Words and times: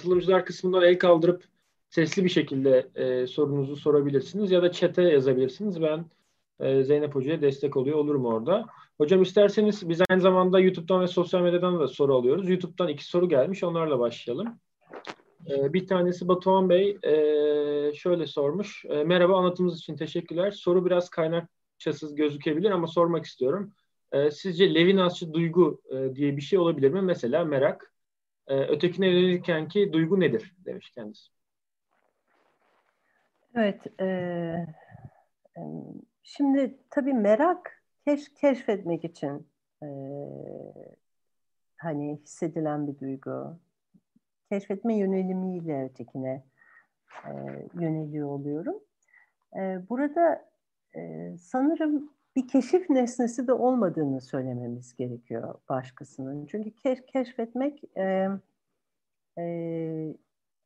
katılımcılar 0.00 0.44
kısmından 0.44 0.82
el 0.82 0.98
kaldırıp 0.98 1.44
sesli 1.90 2.24
bir 2.24 2.28
şekilde 2.28 2.90
e, 2.94 3.26
sorunuzu 3.26 3.76
sorabilirsiniz 3.76 4.50
ya 4.50 4.62
da 4.62 4.72
çete 4.72 5.02
yazabilirsiniz. 5.02 5.82
Ben 5.82 6.04
e, 6.60 6.82
Zeynep 6.82 7.14
Hoca'ya 7.14 7.42
destek 7.42 7.76
oluyor 7.76 7.98
olurum 7.98 8.26
orada. 8.26 8.66
Hocam 8.98 9.22
isterseniz 9.22 9.88
biz 9.88 10.00
aynı 10.10 10.20
zamanda 10.20 10.60
YouTube'dan 10.60 11.00
ve 11.00 11.06
sosyal 11.06 11.42
medyadan 11.42 11.80
da 11.80 11.88
soru 11.88 12.14
alıyoruz. 12.14 12.48
YouTube'dan 12.48 12.88
iki 12.88 13.04
soru 13.04 13.28
gelmiş. 13.28 13.64
Onlarla 13.64 13.98
başlayalım. 13.98 14.58
E, 15.50 15.72
bir 15.72 15.86
tanesi 15.86 16.28
Batuhan 16.28 16.68
Bey 16.68 16.98
e, 17.02 17.94
şöyle 17.94 18.26
sormuş. 18.26 18.84
E, 18.88 19.04
merhaba 19.04 19.38
anlatımınız 19.38 19.78
için 19.78 19.96
teşekkürler. 19.96 20.50
Soru 20.50 20.86
biraz 20.86 21.10
kaynakçasız 21.10 22.14
gözükebilir 22.14 22.70
ama 22.70 22.86
sormak 22.86 23.24
istiyorum. 23.24 23.72
E, 24.12 24.30
sizce 24.30 24.74
Levinasçı 24.74 25.32
duygu 25.32 25.80
e, 25.90 26.16
diye 26.16 26.36
bir 26.36 26.42
şey 26.42 26.58
olabilir 26.58 26.90
mi? 26.90 27.02
Mesela 27.02 27.44
merak. 27.44 27.90
E, 28.50 28.54
ötekine 28.54 29.06
yönelirken 29.06 29.68
ki 29.68 29.92
duygu 29.92 30.20
nedir 30.20 30.56
demiş 30.64 30.90
kendisi. 30.90 31.28
Evet. 33.54 34.00
E, 34.00 34.66
şimdi 36.22 36.78
tabii 36.90 37.14
merak 37.14 37.82
keş, 38.04 38.34
keşfetmek 38.34 39.04
için 39.04 39.46
e, 39.82 39.88
hani 41.76 42.18
hissedilen 42.22 42.86
bir 42.86 42.98
duygu. 42.98 43.58
Keşfetme 44.48 44.96
yönelimiyle 44.96 45.84
ötekine 45.84 46.44
e, 47.24 47.30
yöneliyor 47.74 48.28
oluyorum. 48.28 48.76
E, 49.56 49.88
burada 49.88 50.50
e, 50.96 51.32
sanırım 51.38 52.10
bir 52.36 52.48
keşif 52.48 52.90
nesnesi 52.90 53.46
de 53.46 53.52
olmadığını 53.52 54.20
söylememiz 54.20 54.96
gerekiyor 54.96 55.54
başkasının. 55.68 56.46
Çünkü 56.46 56.70
keş, 56.70 56.98
keşfetmek 57.06 57.96
e, 57.96 58.28
e, 59.40 60.16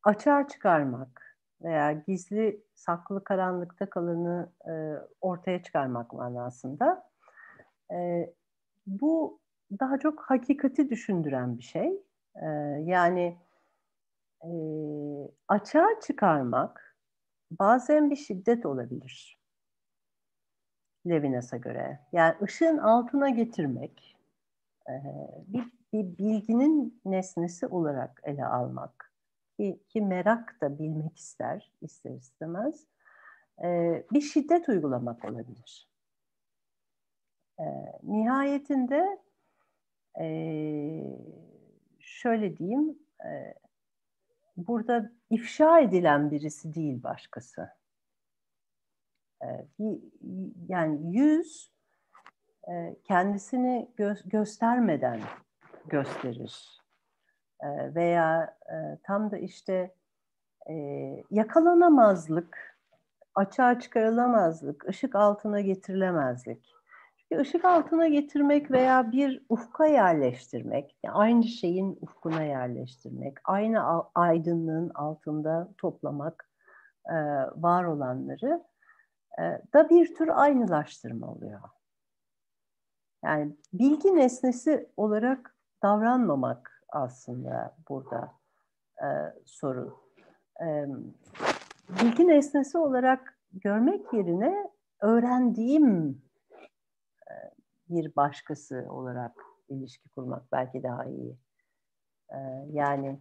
açığa 0.03 0.47
çıkarmak 0.47 1.37
veya 1.61 1.91
gizli, 1.91 2.63
saklı 2.73 3.23
karanlıkta 3.23 3.89
kalanı 3.89 4.49
e, 4.67 4.73
ortaya 5.21 5.63
çıkarmak 5.63 6.13
manasında. 6.13 7.09
E, 7.91 8.29
bu 8.87 9.39
daha 9.79 9.99
çok 9.99 10.21
hakikati 10.21 10.89
düşündüren 10.89 11.57
bir 11.57 11.63
şey. 11.63 12.03
E, 12.35 12.45
yani 12.83 13.37
e, 14.43 14.49
açığa 15.47 15.87
çıkarmak 16.01 16.97
bazen 17.51 18.09
bir 18.11 18.15
şiddet 18.15 18.65
olabilir. 18.65 19.39
Levinas'a 21.07 21.57
göre. 21.57 21.99
Yani 22.11 22.35
ışığın 22.41 22.77
altına 22.77 23.29
getirmek, 23.29 24.17
e, 24.89 24.93
bir, 25.47 25.63
bir 25.95 26.17
bilginin 26.17 27.01
nesnesi 27.05 27.67
olarak 27.67 28.21
ele 28.23 28.45
almak. 28.45 29.13
Ki, 29.57 29.79
ki 29.89 30.01
merak 30.01 30.61
da 30.61 30.79
bilmek 30.79 31.17
ister, 31.17 31.71
ister 31.81 32.11
istemez, 32.11 32.87
e, 33.63 34.03
bir 34.13 34.21
şiddet 34.21 34.69
uygulamak 34.69 35.25
olabilir. 35.25 35.89
E, 37.59 37.65
nihayetinde 38.03 39.19
şöyle 41.99 42.57
diyeyim, 42.57 42.99
burada 44.57 45.11
ifşa 45.29 45.79
edilen 45.79 46.31
birisi 46.31 46.73
değil 46.73 47.03
başkası. 47.03 47.69
Yani 50.67 51.17
yüz 51.17 51.71
kendisini 53.03 53.89
gö- 53.97 54.29
göstermeden 54.29 55.21
gösterir 55.89 56.81
veya 57.95 58.57
tam 59.03 59.31
da 59.31 59.37
işte 59.37 59.95
yakalanamazlık, 61.31 62.77
açığa 63.35 63.79
çıkarılamazlık, 63.79 64.89
ışık 64.89 65.15
altına 65.15 65.61
getirilemezlik. 65.61 66.73
Çünkü 67.17 67.41
ışık 67.41 67.65
altına 67.65 68.07
getirmek 68.07 68.71
veya 68.71 69.11
bir 69.11 69.45
ufka 69.49 69.85
yerleştirmek, 69.85 70.97
yani 71.03 71.15
aynı 71.15 71.43
şeyin 71.43 71.97
ufkuna 72.01 72.43
yerleştirmek, 72.43 73.37
aynı 73.43 74.03
aydınlığın 74.15 74.89
altında 74.89 75.69
toplamak 75.77 76.49
var 77.55 77.83
olanları 77.83 78.63
ee, 79.39 79.61
da 79.73 79.89
bir 79.89 80.15
tür 80.15 80.27
aynılaştırma 80.27 81.27
oluyor. 81.27 81.61
Yani 83.23 83.55
bilgi 83.73 84.15
nesnesi 84.15 84.89
olarak 84.97 85.54
davranmamak 85.85 86.83
aslında 86.89 87.75
burada 87.89 88.31
e, 89.01 89.07
sorun. 89.45 89.93
E, 90.61 90.85
bilgi 91.89 92.27
nesnesi 92.27 92.77
olarak 92.77 93.39
görmek 93.53 94.13
yerine 94.13 94.71
öğrendiğim 95.01 96.21
e, 97.31 97.33
bir 97.89 98.15
başkası 98.15 98.85
olarak 98.89 99.31
ilişki 99.69 100.09
kurmak 100.09 100.51
belki 100.51 100.83
daha 100.83 101.05
iyi. 101.05 101.37
E, 102.29 102.39
yani 102.71 103.19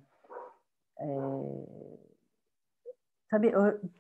e, 1.01 1.09
tabii 3.31 3.55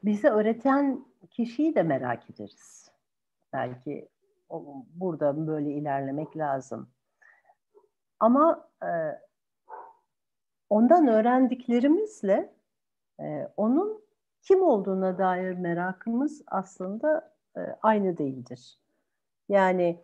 bize 0.04 0.28
öğreten 0.28 1.04
kişiyi 1.30 1.74
de 1.74 1.82
merak 1.82 2.30
ederiz. 2.30 2.90
Belki 3.52 4.08
burada 4.94 5.46
böyle 5.46 5.70
ilerlemek 5.70 6.36
lazım. 6.36 6.93
Ama 8.24 8.68
e, 8.82 8.88
ondan 10.70 11.08
öğrendiklerimizle 11.08 12.54
e, 13.20 13.48
onun 13.56 14.04
kim 14.42 14.62
olduğuna 14.62 15.18
dair 15.18 15.52
merakımız 15.52 16.42
aslında 16.46 17.34
e, 17.56 17.60
aynı 17.82 18.18
değildir. 18.18 18.78
Yani 19.48 20.02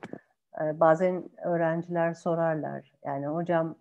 bazen 0.61 1.25
öğrenciler 1.45 2.15
sorarlar. 2.15 2.93
Yani 3.05 3.27
hocam 3.27 3.77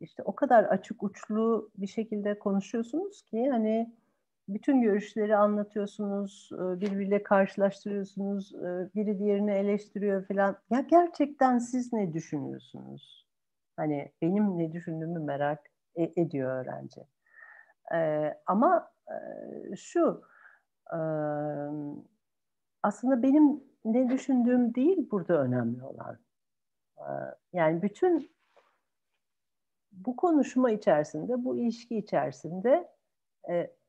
işte 0.00 0.22
o 0.22 0.34
kadar 0.34 0.64
açık 0.64 1.02
uçlu 1.02 1.70
bir 1.76 1.86
şekilde 1.86 2.38
konuşuyorsunuz 2.38 3.22
ki 3.22 3.50
hani 3.50 3.94
bütün 4.48 4.82
görüşleri 4.82 5.36
anlatıyorsunuz, 5.36 6.50
birbiriyle 6.52 7.22
karşılaştırıyorsunuz, 7.22 8.52
biri 8.94 9.18
diğerini 9.18 9.50
eleştiriyor 9.50 10.26
falan. 10.28 10.56
Ya 10.70 10.80
gerçekten 10.80 11.58
siz 11.58 11.92
ne 11.92 12.12
düşünüyorsunuz? 12.12 13.27
Hani 13.78 14.12
benim 14.22 14.58
ne 14.58 14.72
düşündüğümü 14.72 15.18
merak 15.18 15.70
e, 15.94 16.12
ediyor 16.16 16.50
öğrenci. 16.50 17.00
Ama 18.46 18.92
şu, 19.76 20.22
aslında 22.82 23.22
benim 23.22 23.64
ne 23.84 24.08
düşündüğüm 24.08 24.74
değil 24.74 25.10
burada 25.10 25.42
önemli 25.42 25.84
olan. 25.84 26.18
Yani 27.52 27.82
bütün 27.82 28.30
bu 29.92 30.16
konuşma 30.16 30.70
içerisinde, 30.70 31.44
bu 31.44 31.58
ilişki 31.58 31.98
içerisinde 31.98 32.88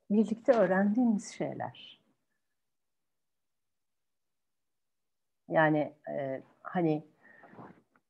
birlikte 0.10 0.52
öğrendiğimiz 0.52 1.34
şeyler. 1.34 2.02
Yani 5.50 5.94
e, 6.10 6.42
hani 6.64 7.04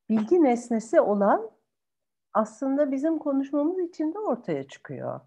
bilgi 0.09 0.43
nesnesi 0.43 1.01
olan 1.01 1.58
aslında 2.39 2.91
bizim 2.91 3.19
konuşmamız 3.19 3.79
içinde 3.79 4.19
ortaya 4.19 4.67
çıkıyor. 4.67 5.19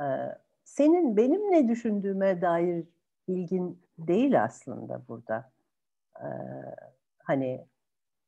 E, 0.00 0.04
senin 0.64 1.16
benim 1.16 1.40
ne 1.52 1.68
düşündüğüme 1.68 2.42
dair 2.42 2.84
bilgin 3.28 3.82
değil 3.98 4.44
aslında 4.44 5.02
burada. 5.08 5.52
E, 6.16 6.26
hani 7.18 7.66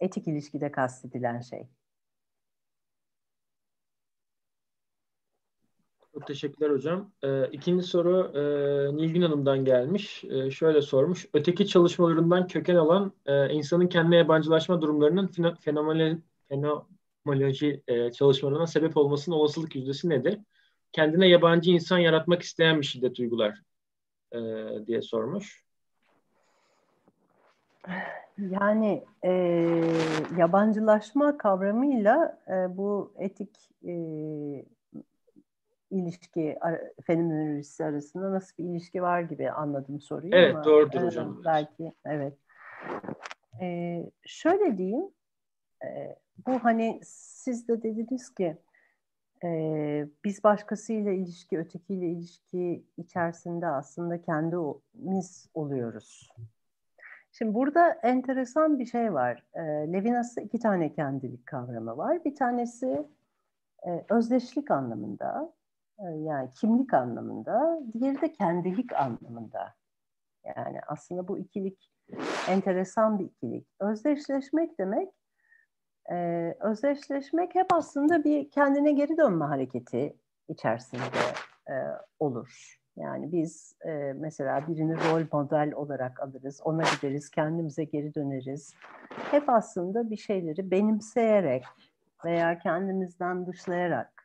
etik 0.01 0.29
ilişkide 0.29 0.73
kastedilen 0.73 1.41
şey. 1.41 1.69
Çok 6.15 6.27
teşekkürler 6.27 6.71
hocam. 6.71 7.13
Ee, 7.23 7.49
ikinci 7.53 7.87
soru 7.87 8.33
e, 8.35 8.97
Nilgün 8.97 9.23
Hanım'dan 9.23 9.65
gelmiş. 9.65 10.25
E, 10.25 10.51
şöyle 10.51 10.83
sormuş. 10.83 11.27
Öteki 11.35 11.67
çalışmalarından 11.67 12.47
köken 12.47 12.77
alan 12.77 13.13
e, 13.27 13.51
insanın 13.51 13.87
kendine 13.87 14.17
yabancılaşma 14.17 14.83
durumlarının 14.83 15.27
fenomenoloji, 15.61 16.23
fenomenoloji 17.29 17.83
e, 17.89 18.13
çalışmalarına 18.13 18.67
sebep 18.67 18.97
olmasının 18.97 19.37
olasılık 19.37 19.77
yüzdesi 19.77 20.09
nedir? 20.09 20.39
Kendine 20.93 21.29
yabancı 21.29 21.71
insan 21.71 21.99
yaratmak 21.99 22.43
isteyen 22.43 22.81
bir 22.81 22.87
şiddet 22.87 23.21
uygular 23.21 23.63
e, 24.33 24.39
diye 24.87 25.03
sormuş. 25.03 25.65
Yani 28.39 29.05
e, 29.25 29.31
yabancılaşma 30.39 31.39
kavramıyla 31.39 32.39
e, 32.49 32.77
bu 32.77 33.13
etik 33.19 33.57
e, 33.87 33.95
ilişki 35.91 36.59
fenomenolojisi 37.07 37.85
arasında 37.85 38.33
nasıl 38.33 38.59
bir 38.59 38.65
ilişki 38.65 39.03
var 39.03 39.21
gibi 39.21 39.51
anladım 39.51 40.01
soruyu 40.01 40.35
evet, 40.35 40.55
ama 40.55 40.65
doğrudur 40.65 41.03
hocam. 41.03 41.43
belki 41.45 41.93
evet. 42.05 42.35
Ee, 43.61 44.11
şöyle 44.27 44.79
diyeyim 44.79 45.11
e, 45.85 46.17
bu 46.47 46.65
hani 46.65 47.01
siz 47.05 47.69
de 47.69 47.83
dediniz 47.83 48.35
ki 48.35 48.59
e, 49.45 49.49
biz 50.25 50.45
başkasıyla 50.45 51.13
ilişki, 51.13 51.59
ötekiyle 51.59 52.07
ilişki 52.07 52.85
içerisinde 52.97 53.67
aslında 53.67 54.23
kendimiz 54.23 55.49
oluyoruz. 55.55 56.33
Şimdi 57.33 57.55
burada 57.55 57.91
enteresan 57.91 58.79
bir 58.79 58.87
şey 58.87 59.15
var. 59.15 59.45
E, 59.55 59.63
Levinas'ta 59.93 60.41
iki 60.41 60.59
tane 60.59 60.93
kendilik 60.93 61.47
kavramı 61.47 61.97
var. 61.97 62.25
Bir 62.25 62.35
tanesi 62.35 63.09
e, 63.87 64.05
özdeşlik 64.11 64.71
anlamında, 64.71 65.53
e, 65.99 66.05
yani 66.05 66.51
kimlik 66.51 66.95
anlamında, 66.95 67.81
diğeri 67.93 68.21
de 68.21 68.33
kendilik 68.33 68.93
anlamında. 68.93 69.75
Yani 70.57 70.81
aslında 70.87 71.29
bu 71.29 71.39
ikilik 71.39 71.93
enteresan 72.49 73.19
bir 73.19 73.25
ikilik. 73.25 73.67
Özdeşleşmek 73.81 74.79
demek, 74.79 75.09
e, 76.11 76.55
özdeşleşmek 76.61 77.55
hep 77.55 77.73
aslında 77.73 78.25
bir 78.25 78.51
kendine 78.51 78.93
geri 78.93 79.17
dönme 79.17 79.45
hareketi 79.45 80.17
içerisinde 80.49 81.03
e, 81.69 81.75
olur. 82.19 82.79
Yani 82.97 83.33
biz 83.33 83.77
e, 83.87 84.13
mesela 84.17 84.69
birini 84.69 84.95
rol 84.97 85.23
model 85.33 85.73
olarak 85.75 86.21
alırız, 86.21 86.61
ona 86.65 86.83
gideriz, 86.83 87.31
kendimize 87.31 87.85
geri 87.85 88.15
döneriz. 88.15 88.75
Hep 89.31 89.49
aslında 89.49 90.11
bir 90.11 90.17
şeyleri 90.17 90.71
benimseyerek 90.71 91.65
veya 92.25 92.59
kendimizden 92.59 93.47
dışlayarak 93.47 94.19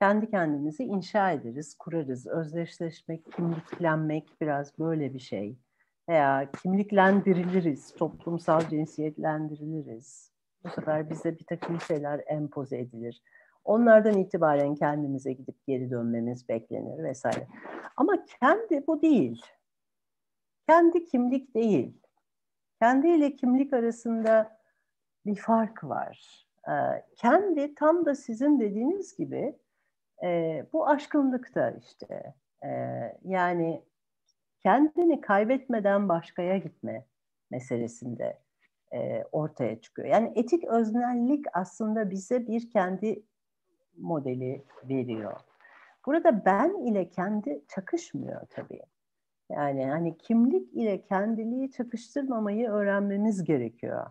kendi 0.00 0.30
kendimizi 0.30 0.84
inşa 0.84 1.30
ederiz, 1.32 1.74
kurarız. 1.78 2.26
Özdeşleşmek, 2.26 3.32
kimliklenmek 3.32 4.28
biraz 4.40 4.78
böyle 4.78 5.14
bir 5.14 5.18
şey. 5.18 5.56
Veya 6.08 6.50
kimliklendiriliriz, 6.62 7.94
toplumsal 7.94 8.60
cinsiyetlendiriliriz. 8.60 10.29
Bu 10.64 10.68
sefer 10.68 11.10
bize 11.10 11.38
bir 11.38 11.44
takım 11.44 11.80
şeyler 11.80 12.24
empoze 12.26 12.78
edilir. 12.78 13.22
Onlardan 13.64 14.18
itibaren 14.18 14.74
kendimize 14.74 15.32
gidip 15.32 15.66
geri 15.66 15.90
dönmemiz 15.90 16.48
beklenir 16.48 17.04
vesaire. 17.04 17.46
Ama 17.96 18.24
kendi 18.40 18.86
bu 18.86 19.02
değil. 19.02 19.42
Kendi 20.68 21.04
kimlik 21.04 21.54
değil. 21.54 22.00
Kendi 22.80 23.08
ile 23.08 23.36
kimlik 23.36 23.72
arasında 23.72 24.60
bir 25.26 25.34
fark 25.34 25.84
var. 25.84 26.46
Ee, 26.68 26.72
kendi 27.16 27.74
tam 27.74 28.04
da 28.06 28.14
sizin 28.14 28.60
dediğiniz 28.60 29.16
gibi 29.16 29.58
e, 30.22 30.66
bu 30.72 30.88
aşkınlıkta 30.88 31.70
işte. 31.70 32.34
E, 32.64 32.70
yani 33.24 33.82
kendini 34.62 35.20
kaybetmeden 35.20 36.08
başkaya 36.08 36.58
gitme 36.58 37.04
meselesinde 37.50 38.38
ortaya 39.32 39.80
çıkıyor. 39.80 40.08
Yani 40.08 40.32
etik 40.34 40.64
öznellik 40.64 41.44
aslında 41.52 42.10
bize 42.10 42.46
bir 42.46 42.70
kendi 42.70 43.22
modeli 43.96 44.64
veriyor. 44.84 45.40
Burada 46.06 46.44
ben 46.44 46.86
ile 46.86 47.08
kendi 47.10 47.62
çakışmıyor 47.68 48.46
tabii. 48.50 48.82
Yani 49.50 49.86
hani 49.86 50.18
kimlik 50.18 50.74
ile 50.74 51.02
kendiliği 51.02 51.70
çakıştırmamayı 51.70 52.68
öğrenmemiz 52.68 53.44
gerekiyor. 53.44 54.06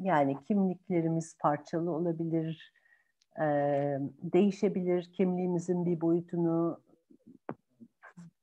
Yani 0.00 0.36
kimliklerimiz 0.44 1.38
parçalı 1.38 1.90
olabilir, 1.90 2.72
değişebilir 4.22 5.12
kimliğimizin 5.12 5.86
bir 5.86 6.00
boyutunu 6.00 6.80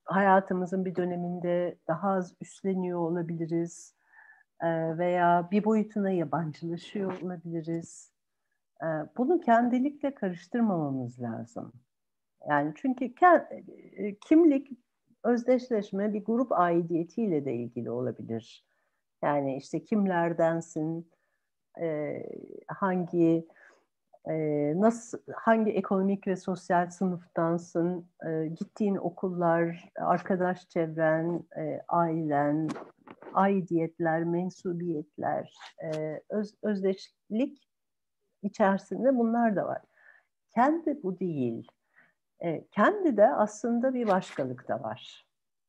hayatımızın 0.06 0.86
bir 0.86 0.96
döneminde 0.96 1.78
daha 1.88 2.10
az 2.10 2.34
üstleniyor 2.42 3.00
olabiliriz 3.00 3.96
veya 4.98 5.48
bir 5.52 5.66
boyutuna 5.66 6.10
yabancılaşıyor 6.10 7.22
olabiliriz. 7.22 8.12
Bunu 9.18 9.40
kendilikle 9.42 10.16
karıştırmamamız 10.16 11.22
lazım. 11.22 11.74
Yani 12.50 12.74
çünkü 12.76 13.14
kimlik 14.22 14.72
özdeşleşme 15.24 16.14
bir 16.14 16.26
grup 16.26 16.52
aidiyetiyle 16.52 17.46
de 17.46 17.54
ilgili 17.54 17.92
olabilir. 17.92 18.66
Yani 19.24 19.58
işte 19.58 19.84
kimlerdensin, 19.84 21.12
hangi 22.68 23.48
nasıl 24.76 25.18
hangi 25.36 25.72
ekonomik 25.72 26.28
ve 26.28 26.36
sosyal 26.36 26.90
sınıftansın, 26.90 28.08
gittiğin 28.60 28.96
okullar, 28.96 29.90
arkadaş 29.96 30.70
çevren, 30.70 31.44
ailen, 31.88 32.70
aidiyetler, 33.36 34.24
mensubiyetler, 34.24 35.54
öz, 36.30 36.56
özdeşlik 36.64 37.70
içerisinde 38.44 39.18
bunlar 39.18 39.56
da 39.56 39.66
var. 39.66 39.82
Kendi 40.50 41.04
bu 41.04 41.20
değil. 41.20 41.72
E, 42.40 42.68
kendi 42.68 43.18
de 43.18 43.30
aslında 43.30 43.94
bir 43.94 44.08
başkalık 44.08 44.68
da 44.68 44.84
var. 44.84 45.28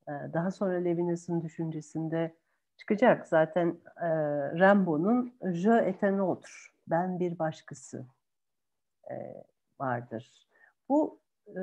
E, 0.09 0.13
daha 0.33 0.51
sonra 0.51 0.77
Levinas'ın 0.77 1.43
düşüncesinde 1.43 2.37
çıkacak. 2.77 3.29
Zaten 3.29 3.69
e, 3.97 4.09
Rimbaud'un 4.53 5.35
Je 5.43 5.73
et 5.73 6.03
un 6.03 6.19
autre, 6.19 6.51
ben 6.87 7.21
bir 7.21 7.39
başkası 7.39 8.07
e, 9.11 9.15
vardır. 9.81 10.49
Bu 10.89 11.21
e, 11.49 11.61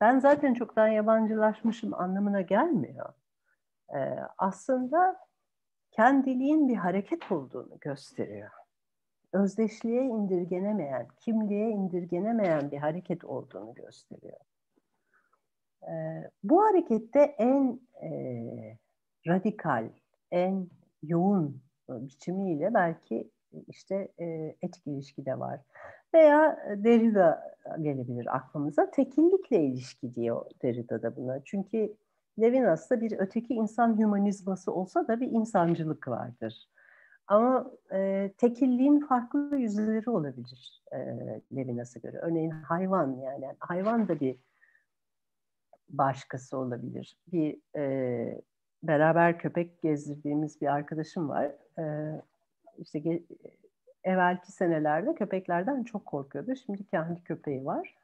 ben 0.00 0.18
zaten 0.18 0.54
çoktan 0.54 0.88
yabancılaşmışım 0.88 1.94
anlamına 1.94 2.40
gelmiyor. 2.40 3.12
E, 3.94 3.98
aslında 4.38 5.27
kendiliğin 5.98 6.68
bir 6.68 6.76
hareket 6.76 7.32
olduğunu 7.32 7.78
gösteriyor 7.80 8.50
özdeşliğe 9.32 10.04
indirgenemeyen, 10.04 11.08
kimliğe 11.20 11.70
indirgenemeyen 11.70 12.70
bir 12.70 12.76
hareket 12.78 13.24
olduğunu 13.24 13.74
gösteriyor. 13.74 14.38
Ee, 15.82 16.30
bu 16.42 16.62
harekette 16.62 17.20
en 17.38 17.80
e, 18.02 18.10
radikal, 19.26 19.90
en 20.30 20.68
yoğun 21.02 21.62
biçimiyle 21.88 22.74
belki 22.74 23.30
işte 23.68 24.08
e, 24.18 24.56
etik 24.62 24.86
ilişki 24.86 25.26
de 25.26 25.38
var. 25.38 25.60
Veya 26.14 26.58
Derrida 26.76 27.56
gelebilir 27.80 28.36
aklımıza. 28.36 28.90
Tekillikle 28.90 29.64
ilişki 29.64 30.14
diyor 30.14 30.50
Derrida 30.62 31.02
da 31.02 31.16
buna. 31.16 31.44
Çünkü 31.44 31.96
Levinas'ta 32.40 33.00
bir 33.00 33.18
öteki 33.18 33.54
insan 33.54 33.98
hümanizması 33.98 34.72
olsa 34.72 35.08
da 35.08 35.20
bir 35.20 35.30
insancılık 35.30 36.08
vardır. 36.08 36.68
Ama 37.26 37.70
e, 37.92 38.32
tekilliğin 38.38 39.00
farklı 39.00 39.56
yüzleri 39.56 40.10
olabilir 40.10 40.82
e, 40.92 40.98
Levinas'a 41.56 42.00
göre. 42.00 42.18
Örneğin 42.18 42.50
hayvan 42.50 43.16
yani 43.16 43.46
hayvan 43.58 44.08
da 44.08 44.20
bir 44.20 44.36
başkası 45.88 46.58
olabilir. 46.58 47.18
Bir 47.32 47.58
e, 47.76 48.42
beraber 48.82 49.38
köpek 49.38 49.82
gezdirdiğimiz 49.82 50.60
bir 50.60 50.66
arkadaşım 50.66 51.28
var. 51.28 51.52
E, 51.78 51.84
işte 52.78 52.98
ge, 52.98 53.22
evvelki 54.04 54.52
senelerde 54.52 55.14
köpeklerden 55.14 55.84
çok 55.84 56.06
korkuyordu. 56.06 56.56
Şimdi 56.56 56.86
kendi 56.86 57.24
köpeği 57.24 57.64
var. 57.64 57.96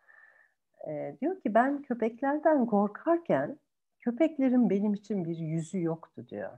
E, 0.89 1.17
diyor 1.21 1.41
ki 1.41 1.55
ben 1.55 1.83
köpeklerden 1.83 2.67
korkarken 2.67 3.59
köpeklerin 4.05 4.71
benim 4.71 4.95
için 4.95 5.25
bir 5.25 5.37
yüzü 5.39 5.83
yoktu 5.83 6.27
diyor. 6.29 6.51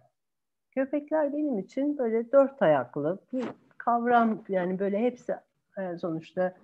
Köpekler 0.70 1.32
benim 1.32 1.58
için 1.58 1.98
böyle 1.98 2.32
dört 2.32 2.62
ayaklı 2.62 3.18
bir 3.32 3.44
kavram 3.78 4.44
yani 4.48 4.78
böyle 4.78 4.98
hepsi 4.98 5.36
e, 5.78 5.98
sonuçta 5.98 6.54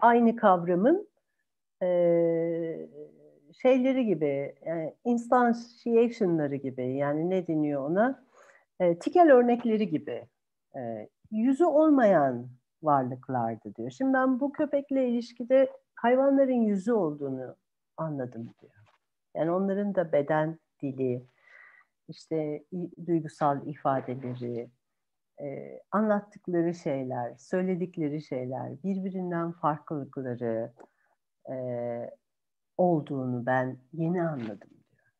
aynı 0.00 0.36
kavramın 0.36 1.08
e, 1.82 1.88
şeyleri 3.62 4.06
gibi 4.06 4.54
yani 4.66 4.94
instantiation'ları 5.04 6.56
gibi 6.56 6.96
yani 6.96 7.30
ne 7.30 7.46
deniyor 7.46 7.90
ona 7.90 8.24
e, 8.80 8.98
tikel 8.98 9.32
örnekleri 9.32 9.88
gibi 9.88 10.28
e, 10.76 11.08
yüzü 11.30 11.64
olmayan 11.64 12.48
varlıklardı 12.82 13.74
diyor. 13.74 13.90
Şimdi 13.90 14.14
ben 14.14 14.40
bu 14.40 14.52
köpekle 14.52 15.08
ilişkide 15.08 15.70
hayvanların 15.94 16.62
yüzü 16.62 16.92
olduğunu 16.92 17.56
anladım 17.96 18.54
diyor. 18.60 18.83
Yani 19.34 19.50
onların 19.50 19.94
da 19.94 20.12
beden 20.12 20.58
dili, 20.82 21.26
işte 22.08 22.64
duygusal 23.06 23.66
ifadeleri, 23.66 24.70
e, 25.40 25.80
anlattıkları 25.90 26.74
şeyler, 26.74 27.34
söyledikleri 27.36 28.22
şeyler, 28.22 28.82
birbirinden 28.84 29.52
farklılıkları 29.52 30.72
e, 31.50 31.56
olduğunu 32.76 33.46
ben 33.46 33.78
yeni 33.92 34.22
anladım 34.22 34.70
diyor. 34.70 35.12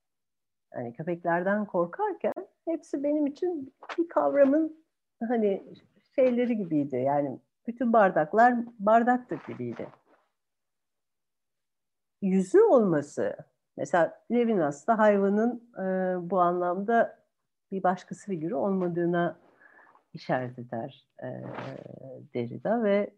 Yani 0.74 0.92
köpeklerden 0.92 1.64
korkarken 1.64 2.32
hepsi 2.64 3.02
benim 3.02 3.26
için 3.26 3.74
bir 3.98 4.08
kavramın 4.08 4.84
hani 5.28 5.74
şeyleri 6.14 6.56
gibiydi. 6.56 6.96
Yani 6.96 7.40
bütün 7.66 7.92
bardaklar 7.92 8.54
bardaktır 8.78 9.40
gibiydi. 9.48 9.88
Yüzü 12.22 12.60
olması 12.60 13.36
Mesela 13.76 14.22
Levinas'ta 14.30 14.98
hayvanın 14.98 15.70
e, 15.78 15.82
bu 16.30 16.40
anlamda 16.40 17.18
bir 17.72 17.82
başkası 17.82 18.26
figürü 18.26 18.54
olmadığına 18.54 19.36
işaret 20.12 20.58
eder 20.58 21.08
e, 21.22 21.28
Derrida 22.34 22.84
ve 22.84 23.10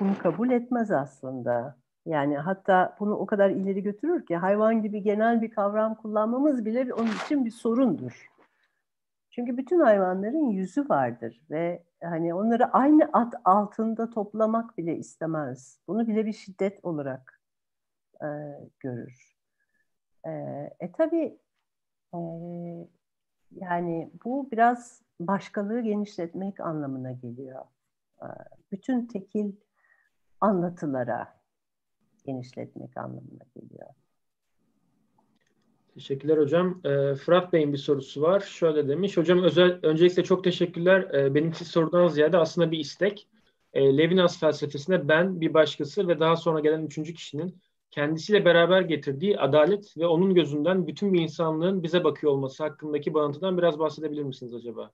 bunu 0.00 0.18
kabul 0.18 0.50
etmez 0.50 0.90
aslında. 0.90 1.76
Yani 2.06 2.38
hatta 2.38 2.96
bunu 3.00 3.14
o 3.14 3.26
kadar 3.26 3.50
ileri 3.50 3.82
götürür 3.82 4.26
ki 4.26 4.36
hayvan 4.36 4.82
gibi 4.82 5.02
genel 5.02 5.42
bir 5.42 5.50
kavram 5.50 5.94
kullanmamız 5.94 6.64
bile 6.64 6.94
onun 6.94 7.10
için 7.24 7.44
bir 7.44 7.50
sorundur. 7.50 8.30
Çünkü 9.30 9.56
bütün 9.56 9.80
hayvanların 9.80 10.50
yüzü 10.50 10.88
vardır 10.88 11.40
ve 11.50 11.82
hani 12.02 12.34
onları 12.34 12.72
aynı 12.72 13.10
at 13.12 13.34
altında 13.44 14.10
toplamak 14.10 14.78
bile 14.78 14.96
istemez. 14.96 15.78
Bunu 15.88 16.08
bile 16.08 16.26
bir 16.26 16.32
şiddet 16.32 16.84
olarak 16.84 17.40
e, 18.22 18.28
görür. 18.80 19.39
E, 20.26 20.30
e 20.80 20.92
tabii 20.92 21.38
e, 22.14 22.18
yani 23.50 24.10
bu 24.24 24.48
biraz 24.52 25.02
başkalığı 25.20 25.80
genişletmek 25.80 26.60
anlamına 26.60 27.12
geliyor. 27.12 27.64
E, 28.22 28.26
bütün 28.72 29.06
tekil 29.06 29.52
anlatılara 30.40 31.40
genişletmek 32.24 32.96
anlamına 32.96 33.44
geliyor. 33.56 33.88
Teşekkürler 35.94 36.38
hocam. 36.38 36.80
E, 36.84 37.14
Fırat 37.14 37.52
Bey'in 37.52 37.72
bir 37.72 37.78
sorusu 37.78 38.22
var. 38.22 38.40
Şöyle 38.40 38.88
demiş. 38.88 39.16
Hocam 39.16 39.42
özel, 39.42 39.78
öncelikle 39.82 40.24
çok 40.24 40.44
teşekkürler. 40.44 41.14
E, 41.14 41.34
benimki 41.34 41.64
sorudan 41.64 42.08
ziyade 42.08 42.38
aslında 42.38 42.70
bir 42.70 42.78
istek. 42.78 43.28
E, 43.72 43.98
Levinas 43.98 44.40
felsefesinde 44.40 45.08
ben, 45.08 45.40
bir 45.40 45.54
başkası 45.54 46.08
ve 46.08 46.20
daha 46.20 46.36
sonra 46.36 46.60
gelen 46.60 46.82
üçüncü 46.82 47.14
kişinin 47.14 47.60
kendisiyle 47.90 48.44
beraber 48.44 48.82
getirdiği 48.82 49.38
adalet 49.38 49.96
ve 49.96 50.06
onun 50.06 50.34
gözünden 50.34 50.86
bütün 50.86 51.12
bir 51.12 51.20
insanlığın 51.20 51.82
bize 51.82 52.04
bakıyor 52.04 52.32
olması 52.32 52.62
hakkındaki 52.62 53.14
bağıntıdan 53.14 53.58
biraz 53.58 53.78
bahsedebilir 53.78 54.22
misiniz 54.22 54.54
acaba? 54.54 54.90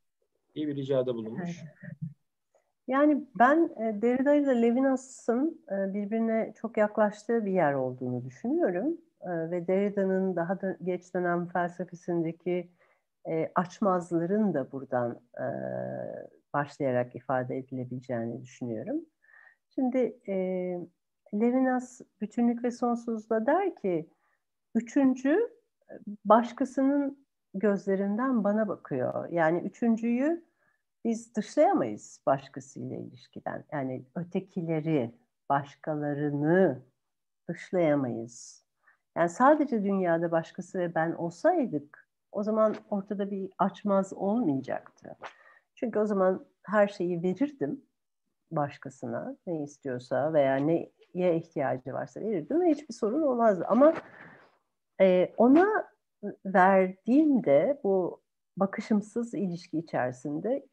İyi 0.54 0.68
bir 0.68 0.76
ricada 0.76 1.14
bulunmuş. 1.14 1.64
Yani 2.88 3.24
ben 3.38 3.70
e, 3.76 4.02
Derrida 4.02 4.34
ile 4.34 4.62
Levinas'ın 4.62 5.64
e, 5.70 5.94
birbirine 5.94 6.54
çok 6.60 6.76
yaklaştığı 6.76 7.44
bir 7.46 7.52
yer 7.52 7.74
olduğunu 7.74 8.24
düşünüyorum. 8.24 8.98
E, 9.20 9.50
ve 9.50 9.66
Derrida'nın 9.66 10.36
daha 10.36 10.60
da 10.60 10.76
geç 10.82 11.14
dönem 11.14 11.46
felsefesindeki 11.46 12.70
açmazların 13.54 14.54
da 14.54 14.72
buradan 14.72 15.20
başlayarak 16.54 17.16
ifade 17.16 17.56
edilebileceğini 17.56 18.42
düşünüyorum. 18.42 18.96
Şimdi 19.74 20.18
Levinas 21.34 22.00
bütünlük 22.20 22.64
ve 22.64 22.70
sonsuzda 22.70 23.46
der 23.46 23.76
ki 23.76 24.10
üçüncü 24.74 25.50
başkasının 26.24 27.26
gözlerinden 27.54 28.44
bana 28.44 28.68
bakıyor. 28.68 29.28
Yani 29.28 29.58
üçüncüyü 29.58 30.44
biz 31.04 31.34
dışlayamayız 31.34 32.20
başkasıyla 32.26 32.96
ilişkiden. 32.96 33.64
Yani 33.72 34.04
ötekileri, 34.14 35.14
başkalarını 35.48 36.82
dışlayamayız. 37.48 38.64
Yani 39.16 39.28
sadece 39.28 39.84
dünyada 39.84 40.30
başkası 40.30 40.78
ve 40.78 40.94
ben 40.94 41.12
olsaydık 41.12 42.08
o 42.32 42.42
zaman 42.42 42.74
ortada 42.90 43.30
bir 43.30 43.50
açmaz 43.58 44.12
olmayacaktı. 44.12 45.16
Çünkü 45.74 45.98
o 45.98 46.06
zaman 46.06 46.46
her 46.62 46.88
şeyi 46.88 47.22
verirdim 47.22 47.82
başkasına 48.50 49.36
ne 49.46 49.62
istiyorsa 49.62 50.32
veya 50.32 50.56
neye 50.56 51.36
ihtiyacı 51.36 51.92
varsa 51.92 52.20
verirdim 52.20 52.60
ve 52.60 52.70
hiçbir 52.70 52.94
sorun 52.94 53.22
olmazdı. 53.22 53.64
Ama 53.68 53.94
e, 55.00 55.32
ona 55.36 55.88
verdiğimde 56.44 57.80
bu 57.84 58.20
bakışımsız 58.56 59.34
ilişki 59.34 59.78
içerisinde 59.78 60.66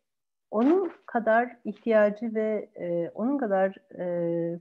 onun 0.52 0.92
kadar 1.06 1.58
ihtiyacı 1.66 2.36
ve 2.36 2.70
e, 2.76 3.10
onun 3.10 3.38
kadar 3.38 3.76
e, 4.00 4.60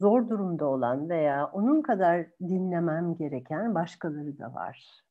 zor 0.00 0.28
durumda 0.28 0.66
olan 0.66 1.08
veya 1.08 1.46
onun 1.46 1.82
kadar 1.82 2.26
dinlemem 2.40 3.14
gereken 3.14 3.74
başkaları 3.74 4.38
da 4.38 4.54
var. 4.54 5.04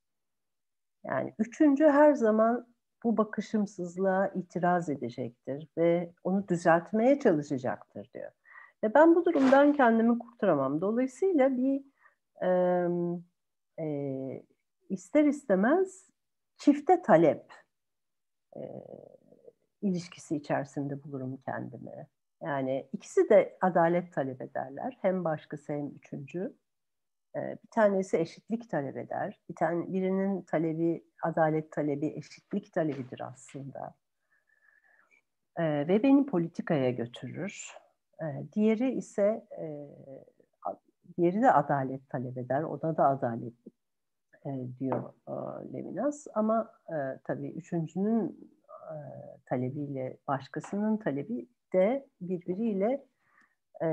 Yani 1.05 1.33
üçüncü 1.39 1.83
her 1.85 2.13
zaman 2.13 2.67
bu 3.05 3.17
bakışımsızlığa 3.17 4.27
itiraz 4.27 4.89
edecektir 4.89 5.67
ve 5.77 6.13
onu 6.23 6.47
düzeltmeye 6.47 7.19
çalışacaktır 7.19 8.09
diyor. 8.13 8.31
Ve 8.83 8.93
ben 8.93 9.15
bu 9.15 9.25
durumdan 9.25 9.73
kendimi 9.73 10.19
kurtaramam. 10.19 10.81
Dolayısıyla 10.81 11.57
bir 11.57 11.83
e, 12.41 12.49
e, 13.79 14.43
ister 14.89 15.25
istemez 15.25 16.09
çifte 16.57 17.01
talep 17.01 17.53
e, 18.57 18.61
ilişkisi 19.81 20.35
içerisinde 20.35 21.03
bulurum 21.03 21.37
kendimi. 21.37 22.07
Yani 22.43 22.87
ikisi 22.93 23.29
de 23.29 23.57
adalet 23.61 24.13
talep 24.13 24.41
ederler. 24.41 24.97
Hem 25.01 25.23
başkası 25.23 25.73
hem 25.73 25.87
üçüncü. 25.87 26.53
Ee, 27.35 27.57
bir 27.63 27.69
tanesi 27.71 28.17
eşitlik 28.17 28.69
talep 28.69 28.97
eder. 28.97 29.39
Bir 29.49 29.55
tane 29.55 29.93
birinin 29.93 30.41
talebi 30.41 31.03
adalet 31.23 31.71
talebi 31.71 32.07
eşitlik 32.07 32.73
talebidir 32.73 33.21
aslında. 33.21 33.95
Ee, 35.59 35.63
ve 35.87 36.03
beni 36.03 36.25
politikaya 36.25 36.91
götürür. 36.91 37.71
Ee, 38.21 38.25
diğeri 38.53 38.91
ise 38.91 39.47
e, 39.61 39.67
diğeri 41.17 41.41
de 41.41 41.51
adalet 41.51 42.09
talep 42.09 42.37
eder. 42.37 42.63
Ona 42.63 42.97
da 42.97 43.07
adalet 43.07 43.53
e, 44.45 44.49
diyor 44.79 45.13
e, 45.27 45.33
Levinas. 45.73 46.27
Ama 46.33 46.71
tabii 47.23 47.47
üçüncünün 47.47 48.51
talebiyle 49.45 50.17
başkasının 50.27 50.97
talebi 50.97 51.47
de 51.73 52.07
birbiriyle 52.21 53.05
e, 53.83 53.87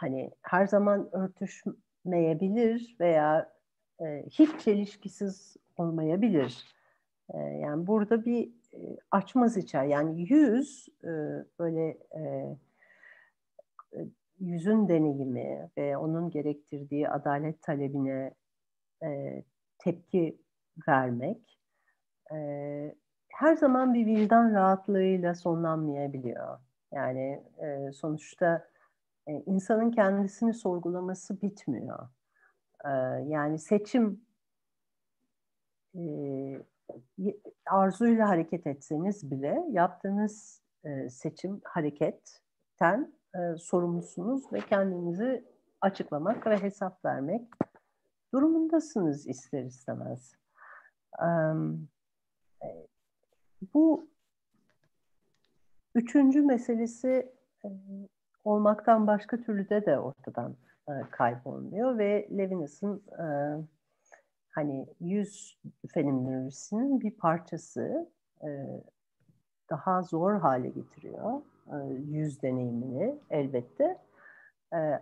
hani 0.00 0.30
her 0.42 0.66
zaman 0.66 1.08
örtüşmeyebilir 1.12 2.96
veya 3.00 3.52
e, 4.00 4.24
hiç 4.30 4.60
çelişkisiz 4.60 5.56
olmayabilir. 5.76 6.64
E, 7.34 7.38
yani 7.38 7.86
burada 7.86 8.24
bir 8.24 8.48
e, 8.74 8.78
açmaz 9.10 9.56
içer. 9.56 9.84
Yani 9.84 10.22
yüz 10.32 10.88
e, 11.04 11.08
böyle 11.58 11.98
e, 12.10 12.22
e, 13.92 13.98
yüzün 14.40 14.88
deneyimi 14.88 15.70
ve 15.78 15.96
onun 15.96 16.30
gerektirdiği 16.30 17.08
adalet 17.08 17.62
talebine 17.62 18.34
e, 19.02 19.42
tepki 19.78 20.38
vermek 20.88 21.58
e, 22.32 22.38
her 23.28 23.56
zaman 23.56 23.94
bir 23.94 24.06
vicdan 24.06 24.54
rahatlığıyla 24.54 25.34
sonlanmayabiliyor. 25.34 26.58
Yani 26.92 27.42
e, 27.58 27.92
sonuçta 27.92 28.68
e, 29.28 29.42
insanın 29.46 29.90
kendisini 29.90 30.54
sorgulaması 30.54 31.42
bitmiyor. 31.42 32.08
E, 32.84 32.90
yani 33.26 33.58
seçim 33.58 34.20
e, 35.94 36.02
arzuyla 37.66 38.28
hareket 38.28 38.66
etseniz 38.66 39.30
bile 39.30 39.64
yaptığınız 39.70 40.62
e, 40.84 41.08
seçim 41.08 41.60
hareketten 41.64 43.18
sorumlusunuz 43.58 44.52
ve 44.52 44.60
kendinizi 44.60 45.44
açıklamak 45.80 46.46
ve 46.46 46.62
hesap 46.62 47.04
vermek 47.04 47.48
durumundasınız 48.34 49.28
ister 49.28 49.64
istemez. 49.64 50.34
Bu 53.74 54.08
üçüncü 55.94 56.42
meselesi 56.42 57.32
olmaktan 58.48 59.06
başka 59.06 59.36
türlü 59.36 59.68
de 59.68 59.86
de 59.86 59.98
ortadan 59.98 60.56
e, 60.88 60.92
kaybolmuyor 61.10 61.98
ve 61.98 62.28
Levinas'ın 62.38 63.02
e, 63.18 63.26
hani 64.50 64.86
yüz 65.00 65.58
fenomenolojisinin 65.94 67.00
bir 67.00 67.10
parçası 67.10 68.10
daha 69.70 70.02
zor 70.02 70.40
hale 70.40 70.68
getiriyor 70.68 71.42
yüz 72.06 72.42
deneyimini 72.42 73.18
elbette. 73.30 73.98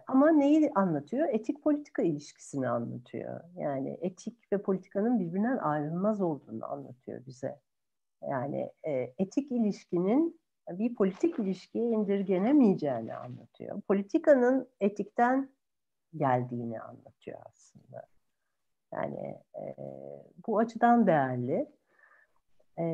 ama 0.07 0.31
neyi 0.31 0.71
anlatıyor? 0.75 1.29
Etik 1.29 1.63
politika 1.63 2.03
ilişkisini 2.03 2.69
anlatıyor. 2.69 3.41
Yani 3.57 3.99
etik 4.01 4.53
ve 4.53 4.63
politikanın 4.63 5.21
birbirinden 5.21 5.59
ayrılmaz 5.59 6.21
olduğunu 6.21 6.73
anlatıyor 6.73 7.27
bize. 7.27 7.59
Yani 8.31 8.71
e, 8.87 9.15
etik 9.19 9.53
ilişkinin 9.53 10.41
bir 10.71 10.95
politik 10.95 11.39
ilişkiye 11.39 11.85
indirgenemeyeceğini 11.85 13.15
anlatıyor. 13.15 13.81
Politikanın 13.81 14.69
etikten 14.81 15.51
geldiğini 16.17 16.81
anlatıyor 16.81 17.39
aslında. 17.47 18.07
Yani 18.93 19.39
e, 19.55 19.77
bu 20.47 20.59
açıdan 20.59 21.07
değerli. 21.07 21.67
E, 22.79 22.85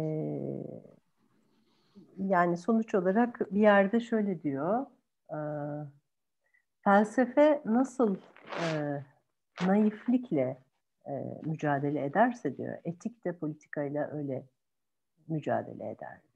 yani 2.19 2.57
sonuç 2.57 2.95
olarak 2.95 3.55
bir 3.55 3.61
yerde 3.61 4.00
şöyle 4.00 4.43
diyor, 4.43 4.87
e, 5.31 5.38
felsefe 6.85 7.62
nasıl 7.64 8.17
e, 8.61 9.02
naiflikle 9.67 10.59
e, 11.07 11.12
mücadele 11.45 12.05
ederse 12.05 12.57
diyor, 12.57 12.79
etik 12.85 13.25
de 13.25 13.33
politikayla 13.33 14.11
öyle 14.11 14.47
mücadele 15.29 15.91
eder. 15.91 16.31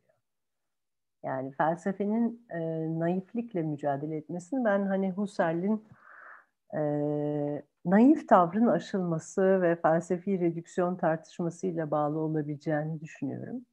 Yani 1.26 1.52
felsefenin 1.52 2.46
e, 2.50 2.60
naiflikle 3.00 3.62
mücadele 3.62 4.16
etmesini 4.16 4.64
ben 4.64 4.86
hani 4.86 5.10
Husserl'in 5.12 5.84
e, 6.74 6.82
naif 7.84 8.28
tavrın 8.28 8.66
aşılması 8.66 9.62
ve 9.62 9.76
felsefi 9.76 10.40
redüksiyon 10.40 10.96
tartışmasıyla 10.96 11.90
bağlı 11.90 12.18
olabileceğini 12.18 13.00
düşünüyorum. 13.00 13.64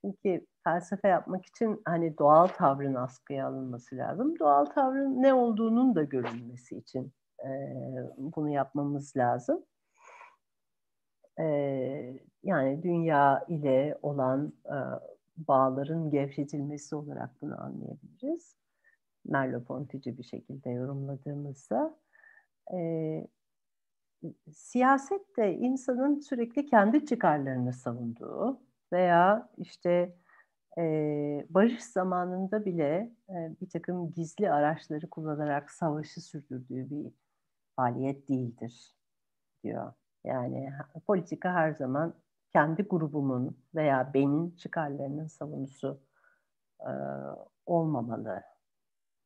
Çünkü 0.00 0.46
felsefe 0.64 1.08
yapmak 1.08 1.46
için 1.46 1.82
hani 1.84 2.18
doğal 2.18 2.46
tavrın 2.46 2.94
askıya 2.94 3.46
alınması 3.46 3.96
lazım. 3.96 4.38
Doğal 4.38 4.64
tavrın 4.64 5.22
ne 5.22 5.34
olduğunun 5.34 5.94
da 5.94 6.02
görülmesi 6.02 6.76
için 6.76 7.12
e, 7.44 7.50
bunu 8.18 8.50
yapmamız 8.50 9.16
lazım. 9.16 9.64
E, 11.40 11.44
yani 12.42 12.82
dünya 12.82 13.44
ile 13.48 13.98
olan 14.02 14.52
e, 14.64 14.76
bağların 15.36 16.10
gevşetilmesi 16.10 16.96
olarak 16.96 17.42
bunu 17.42 17.60
anlayabiliriz. 17.62 18.56
Merleau-Ponty'ci 19.24 20.18
bir 20.18 20.22
şekilde 20.22 20.70
yorumladığımızda. 20.70 21.98
E, 22.74 22.80
siyaset 24.52 25.36
de 25.36 25.54
insanın 25.54 26.20
sürekli 26.20 26.66
kendi 26.66 27.06
çıkarlarını 27.06 27.72
savunduğu 27.72 28.60
veya 28.92 29.48
işte 29.56 30.16
e, 30.78 30.82
barış 31.50 31.84
zamanında 31.84 32.64
bile 32.64 33.12
e, 33.28 33.34
bir 33.60 33.68
takım 33.68 34.12
gizli 34.12 34.50
araçları 34.50 35.10
kullanarak 35.10 35.70
savaşı 35.70 36.20
sürdürdüğü 36.20 36.90
bir 36.90 37.12
faaliyet 37.76 38.28
değildir 38.28 38.94
diyor. 39.64 39.92
Yani 40.24 40.72
politika 41.06 41.52
her 41.52 41.72
zaman 41.72 42.14
kendi 42.52 42.82
grubumun 42.82 43.58
veya 43.74 44.10
benim 44.14 44.56
çıkarlarının 44.56 45.26
savunusu 45.26 46.00
e, 46.80 46.92
olmamalı. 47.66 48.42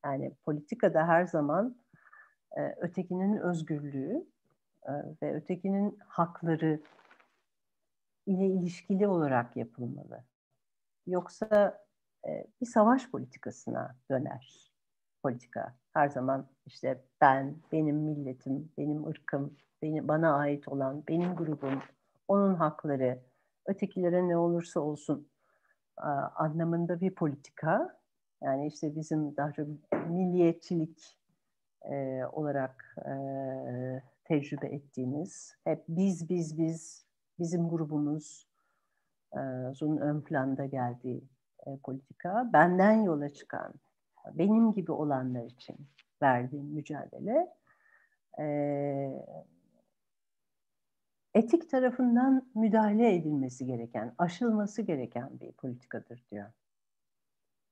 Yani 0.05 0.35
politikada 0.45 1.07
her 1.07 1.27
zaman 1.27 1.77
e, 2.57 2.75
ötekinin 2.81 3.37
özgürlüğü 3.37 4.27
e, 4.83 4.93
ve 5.23 5.35
ötekinin 5.35 5.99
hakları 6.07 6.81
ile 8.27 8.47
ilişkili 8.47 9.09
olarak 9.09 9.57
yapılmalı. 9.57 10.25
Yoksa 11.07 11.81
e, 12.29 12.47
bir 12.61 12.67
savaş 12.67 13.11
politikasına 13.11 13.97
döner 14.11 14.73
politika. 15.23 15.75
Her 15.93 16.09
zaman 16.09 16.49
işte 16.67 17.05
ben, 17.21 17.57
benim 17.73 17.97
milletim, 17.97 18.73
benim 18.79 19.07
ırkım, 19.07 19.57
benim, 19.83 20.09
bana 20.09 20.37
ait 20.37 20.69
olan, 20.69 21.03
benim 21.09 21.35
grubum, 21.35 21.83
onun 22.31 22.55
hakları, 22.55 23.19
ötekilere 23.67 24.29
ne 24.29 24.37
olursa 24.37 24.81
olsun 24.81 25.29
anlamında 26.35 27.01
bir 27.01 27.15
politika. 27.15 28.01
Yani 28.43 28.67
işte 28.67 28.97
bizim 28.97 29.37
daha 29.37 29.53
çok 29.53 29.67
milliyetçilik 30.09 31.19
e, 31.91 32.25
olarak 32.33 32.97
e, 33.07 33.13
tecrübe 34.25 34.67
ettiğimiz, 34.67 35.57
hep 35.65 35.85
biz, 35.89 36.29
biz, 36.29 36.59
biz, 36.59 37.07
bizim 37.39 37.69
grubumuz 37.69 38.47
e, 39.33 39.41
ön 39.81 40.21
planda 40.21 40.65
geldiği 40.65 41.25
e, 41.67 41.77
politika, 41.77 42.51
benden 42.53 42.93
yola 42.93 43.29
çıkan, 43.29 43.75
benim 44.35 44.73
gibi 44.73 44.93
olanlar 44.93 45.45
için 45.45 45.77
verdiğim 46.23 46.67
mücadele, 46.67 47.55
e, 48.39 48.45
etik 51.35 51.71
tarafından 51.71 52.51
müdahale 52.55 53.15
edilmesi 53.15 53.67
gereken, 53.67 54.15
aşılması 54.19 54.83
gereken 54.83 55.41
bir 55.41 55.53
politikadır 55.53 56.25
diyor. 56.31 56.51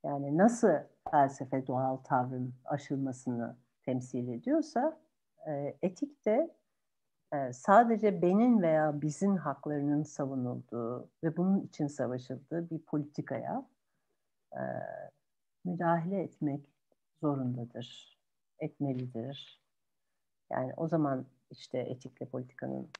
Yani 0.04 0.38
nasıl 0.38 0.68
felsefe 1.10 1.66
doğal 1.66 1.96
tavrın 1.96 2.54
aşılmasını 2.64 3.56
temsil 3.82 4.28
ediyorsa 4.28 5.00
e, 5.46 5.76
etik 5.82 6.26
de 6.26 6.54
e, 7.32 7.52
sadece 7.52 8.22
benim 8.22 8.62
veya 8.62 9.00
bizim 9.02 9.36
haklarının 9.36 10.02
savunulduğu 10.02 11.10
ve 11.24 11.36
bunun 11.36 11.60
için 11.60 11.86
savaşıldığı 11.86 12.70
bir 12.70 12.78
politikaya 12.78 13.66
e, 14.52 14.62
müdahale 15.64 16.22
etmek 16.22 16.60
zorundadır, 17.20 18.18
etmelidir. 18.58 19.62
Yani 20.50 20.72
o 20.76 20.88
zaman 20.88 21.26
işte 21.50 21.78
etikle 21.78 22.26
politikanın 22.26 22.90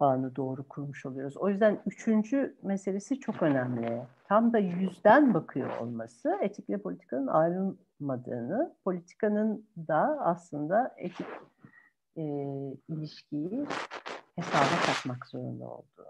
bağını 0.00 0.36
doğru 0.36 0.68
kurmuş 0.68 1.06
oluyoruz. 1.06 1.36
O 1.36 1.48
yüzden 1.48 1.82
üçüncü 1.86 2.56
meselesi 2.62 3.20
çok 3.20 3.42
önemli. 3.42 4.02
Tam 4.24 4.52
da 4.52 4.58
yüzden 4.58 5.34
bakıyor 5.34 5.78
olması 5.78 6.38
etikle 6.40 6.78
politikanın 6.78 7.26
ayrılmadığını, 7.26 8.74
politikanın 8.84 9.66
da 9.88 10.18
aslında 10.24 10.94
etik 10.96 11.26
e, 12.16 12.22
ilişkiyi 12.88 13.66
hesaba 14.36 14.86
katmak 14.86 15.26
zorunda 15.26 15.64
olduğu. 15.64 16.06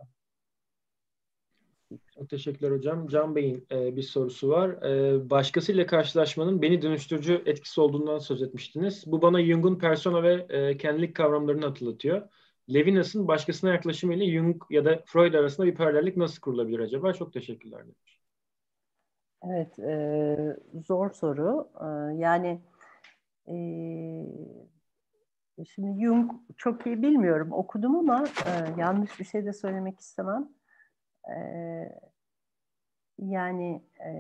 Teşekkürler 2.31 2.71
hocam. 2.71 3.09
Can 3.09 3.37
Bey'in 3.37 3.67
e, 3.73 3.97
bir 3.97 4.03
sorusu 4.03 4.49
var. 4.49 4.71
E, 4.71 5.31
başkasıyla 5.31 5.87
karşılaşmanın 5.87 6.63
beni 6.63 6.83
dönüştürücü 6.83 7.43
etkisi 7.47 7.81
olduğundan 7.81 8.19
söz 8.19 8.43
etmiştiniz. 8.43 9.05
Bu 9.07 9.23
bana 9.23 9.43
Jung'un 9.45 9.79
persona 9.79 10.23
ve 10.23 10.47
e, 10.49 10.77
kendilik 10.77 11.17
kavramlarını 11.17 11.67
hatırlatıyor. 11.67 12.29
Levinas'ın 12.75 13.29
başkasına 13.29 13.71
yaklaşımı 13.71 14.15
ile 14.15 14.33
Jung 14.33 14.63
ya 14.71 14.85
da 14.85 15.03
Freud 15.07 15.35
arasında 15.35 15.67
bir 15.67 15.75
paralellik 15.75 16.17
nasıl 16.17 16.41
kurulabilir 16.41 16.79
acaba? 16.79 17.13
Çok 17.13 17.33
teşekkürler 17.33 17.85
demiş. 17.85 18.21
Evet, 19.43 19.79
e, 19.79 20.57
zor 20.87 21.11
soru. 21.11 21.69
E, 21.81 22.17
yani 22.17 22.61
e, 23.49 23.55
şimdi 25.65 26.05
Jung 26.05 26.33
çok 26.57 26.87
iyi 26.87 27.03
bilmiyorum, 27.03 27.53
okudum 27.53 27.97
ama 27.97 28.25
e, 28.47 28.81
yanlış 28.81 29.21
bir 29.21 29.25
şey 29.25 29.47
de 29.47 29.53
söylemek 29.53 30.01
istemem. 30.01 30.49
E, 31.29 31.37
yani 33.19 33.83
e, 34.01 34.13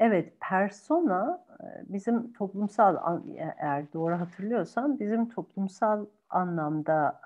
Evet, 0.00 0.32
persona 0.40 1.44
bizim 1.88 2.32
toplumsal, 2.32 3.20
eğer 3.36 3.92
doğru 3.92 4.20
hatırlıyorsam, 4.20 4.98
bizim 4.98 5.28
toplumsal 5.28 6.06
anlamda 6.30 7.20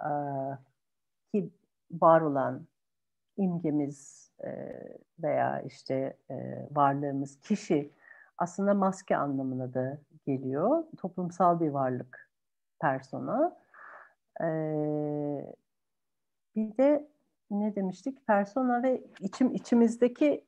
ki 1.33 1.51
var 1.91 2.21
olan 2.21 2.67
imgemiz 3.37 4.31
veya 5.23 5.61
işte 5.61 6.17
varlığımız, 6.71 7.41
kişi 7.41 7.93
aslında 8.39 8.75
maske 8.75 9.17
anlamına 9.17 9.75
da 9.75 9.99
geliyor. 10.27 10.85
Toplumsal 10.99 11.61
bir 11.61 11.69
varlık 11.69 12.31
persona. 12.81 13.57
Bir 16.57 16.77
de 16.77 17.09
ne 17.51 17.75
demiştik? 17.77 18.27
Persona 18.27 18.83
ve 18.83 19.05
içim 19.21 19.55
içimizdeki 19.55 20.45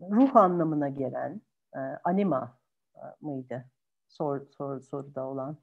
ruh 0.00 0.36
anlamına 0.36 0.88
gelen 0.88 1.40
e, 1.74 1.78
anima 2.04 2.58
e, 2.94 3.00
mıydı? 3.20 3.64
Sor, 4.08 4.40
sor, 4.46 4.80
soruda 4.80 5.26
olan. 5.26 5.56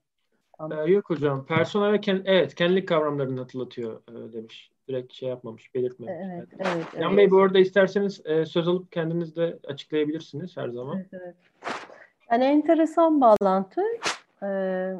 Ee, 0.71 0.91
yok 0.91 1.09
hocam. 1.09 1.45
Persona 1.45 1.93
ve 1.93 2.01
kend, 2.01 2.21
evet 2.25 2.55
kendilik 2.55 2.87
kavramlarını 2.87 3.39
hatırlatıyor 3.39 4.01
e, 4.09 4.33
demiş. 4.33 4.71
Direkt 4.87 5.13
şey 5.13 5.29
yapmamış, 5.29 5.75
belirtmemiş. 5.75 6.13
Evet, 6.25 6.47
evet. 6.59 6.85
Evet. 6.93 7.17
Bey 7.17 7.31
bu 7.31 7.41
arada 7.41 7.59
isterseniz 7.59 8.21
e, 8.25 8.45
söz 8.45 8.67
alıp 8.67 8.91
kendiniz 8.91 9.35
de 9.35 9.59
açıklayabilirsiniz 9.67 10.57
her 10.57 10.69
zaman. 10.69 10.97
Evet, 10.97 11.07
evet. 11.11 11.35
Yani 12.31 12.43
enteresan 12.43 13.21
bağlantı. 13.21 13.81
Ee, 14.43 14.93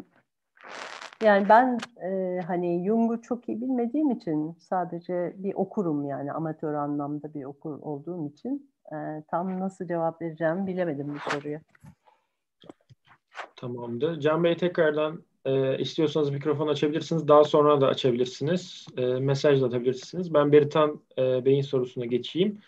yani 1.24 1.50
ben 1.50 1.80
e, 2.04 2.40
hani 2.48 2.86
Jung'u 2.86 3.22
çok 3.22 3.50
iyi 3.50 3.62
bilmediğim 3.62 4.12
için 4.12 4.56
sadece 4.60 5.34
bir 5.38 5.54
okurum 5.54 6.06
yani 6.06 6.34
amatör 6.34 6.74
anlamda 6.74 7.34
bir 7.34 7.44
okur 7.44 7.80
olduğum 7.82 8.28
için 8.28 8.73
e, 8.92 9.24
tam 9.32 9.60
nasıl 9.60 9.88
cevap 9.88 10.22
vereceğimi 10.22 10.68
bilemedim 10.68 11.16
bu 11.16 11.30
soruya. 11.30 11.62
Tamamdır. 13.56 14.20
Can 14.20 14.44
Bey 14.44 14.58
tekrardan 14.58 15.24
e, 15.46 15.78
istiyorsanız 15.78 16.30
mikrofon 16.30 16.68
açabilirsiniz. 16.68 17.28
Daha 17.28 17.44
sonra 17.44 17.82
da 17.82 17.88
açabilirsiniz. 17.88 18.88
E, 18.98 19.06
mesaj 19.06 19.62
da 19.62 19.66
atabilirsiniz. 19.66 20.34
Ben 20.34 20.52
Beritan 20.52 21.02
e, 21.18 21.46
Bey'in 21.46 21.62
sorusuna 21.62 22.06
geçeyim. 22.06 22.60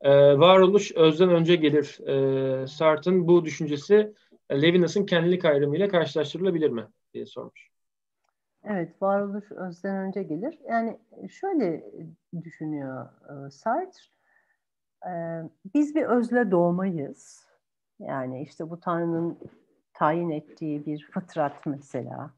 E, 0.00 0.38
varoluş 0.38 0.92
özden 0.92 1.28
önce 1.28 1.56
gelir. 1.56 2.08
E, 2.08 2.66
Sartre'ın 2.66 3.28
bu 3.28 3.44
düşüncesi 3.44 4.12
e, 4.50 4.62
Levinas'ın 4.62 5.06
kendilik 5.06 5.44
ayrımıyla 5.44 5.88
karşılaştırılabilir 5.88 6.70
mi 6.70 6.86
diye 7.14 7.26
sormuş. 7.26 7.68
Evet, 8.64 9.02
varoluş 9.02 9.52
özden 9.52 9.96
önce 9.96 10.22
gelir. 10.22 10.58
Yani 10.68 10.98
şöyle 11.30 11.84
düşünüyor 12.44 13.06
e, 13.06 13.50
Sartre 13.50 14.13
biz 15.74 15.94
bir 15.94 16.02
özle 16.02 16.50
doğmayız. 16.50 17.46
Yani 17.98 18.42
işte 18.42 18.70
bu 18.70 18.80
Tanrı'nın 18.80 19.38
tayin 19.94 20.30
ettiği 20.30 20.86
bir 20.86 21.10
fıtrat 21.12 21.66
mesela 21.66 22.30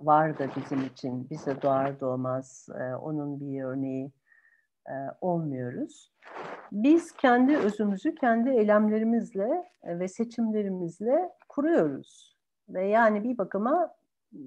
var 0.00 0.38
da 0.38 0.48
bizim 0.56 0.86
için. 0.86 1.30
Bize 1.30 1.62
doğar 1.62 2.00
doğmaz 2.00 2.68
onun 3.02 3.40
bir 3.40 3.62
örneği 3.62 4.12
olmuyoruz. 5.20 6.12
Biz 6.72 7.12
kendi 7.12 7.56
özümüzü 7.56 8.14
kendi 8.14 8.50
eylemlerimizle 8.50 9.64
ve 9.84 10.08
seçimlerimizle 10.08 11.30
kuruyoruz. 11.48 12.36
Ve 12.68 12.86
yani 12.88 13.24
bir 13.24 13.38
bakıma 13.38 13.94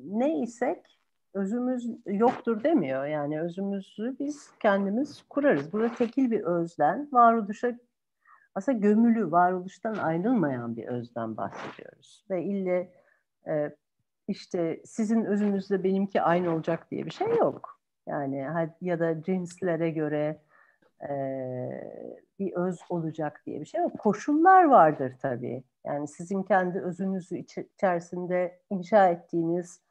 ne 0.06 0.40
isek 0.40 0.95
özümüz 1.36 1.90
yoktur 2.06 2.64
demiyor. 2.64 3.06
Yani 3.06 3.42
özümüzü 3.42 4.16
biz 4.20 4.52
kendimiz 4.60 5.24
kurarız. 5.30 5.74
Burada 5.74 5.96
tekil 5.96 6.32
bir 6.32 6.42
özden, 6.42 7.10
varoluşa 7.12 7.76
aslında 8.56 8.78
gömülü, 8.78 9.32
varoluştan 9.32 9.96
ayrılmayan 9.96 10.78
bir 10.78 10.88
özden 10.88 11.38
bahsediyoruz. 11.38 12.26
Ve 12.30 12.44
ille 12.44 12.92
e, 13.48 13.76
işte 14.28 14.82
sizin 14.86 15.26
özünüzle 15.26 15.84
benimki 15.84 16.22
aynı 16.22 16.54
olacak 16.54 16.92
diye 16.92 17.06
bir 17.06 17.12
şey 17.12 17.28
yok. 17.28 17.80
Yani 18.08 18.48
ya 18.82 19.00
da 19.00 19.24
cinslere 19.24 19.90
göre 19.90 20.42
e, 21.10 21.14
bir 22.40 22.54
öz 22.54 22.80
olacak 22.90 23.42
diye 23.46 23.60
bir 23.60 23.66
şey 23.66 23.82
yok. 23.82 24.00
Koşullar 24.00 24.64
vardır 24.64 25.14
tabii. 25.22 25.64
Yani 25.86 26.08
sizin 26.08 26.44
kendi 26.44 26.80
özünüzü 26.80 27.38
içerisinde 27.38 28.60
inşa 28.70 29.10
ettiğiniz 29.10 29.85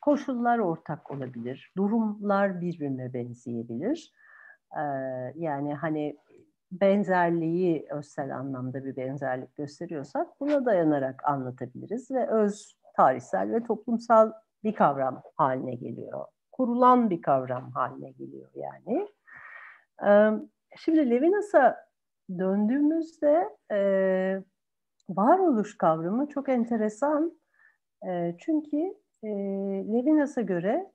koşullar 0.00 0.58
ortak 0.58 1.10
olabilir. 1.10 1.72
Durumlar 1.76 2.60
birbirine 2.60 3.12
benzeyebilir. 3.12 4.12
Yani 5.34 5.74
hani 5.74 6.18
benzerliği 6.72 7.86
özsel 7.90 8.36
anlamda 8.36 8.84
bir 8.84 8.96
benzerlik 8.96 9.56
gösteriyorsak 9.56 10.40
buna 10.40 10.64
dayanarak 10.64 11.28
anlatabiliriz 11.28 12.10
ve 12.10 12.28
öz 12.28 12.76
tarihsel 12.96 13.52
ve 13.52 13.62
toplumsal 13.62 14.32
bir 14.64 14.74
kavram 14.74 15.22
haline 15.36 15.74
geliyor. 15.74 16.24
Kurulan 16.52 17.10
bir 17.10 17.22
kavram 17.22 17.70
haline 17.70 18.10
geliyor 18.10 18.50
yani. 18.54 19.08
Şimdi 20.76 21.10
Levinas'a 21.10 21.76
döndüğümüzde 22.38 23.48
varoluş 25.08 25.78
kavramı 25.78 26.28
çok 26.28 26.48
enteresan. 26.48 27.38
Çünkü 28.38 28.94
Levinas'a 29.24 30.40
göre 30.40 30.90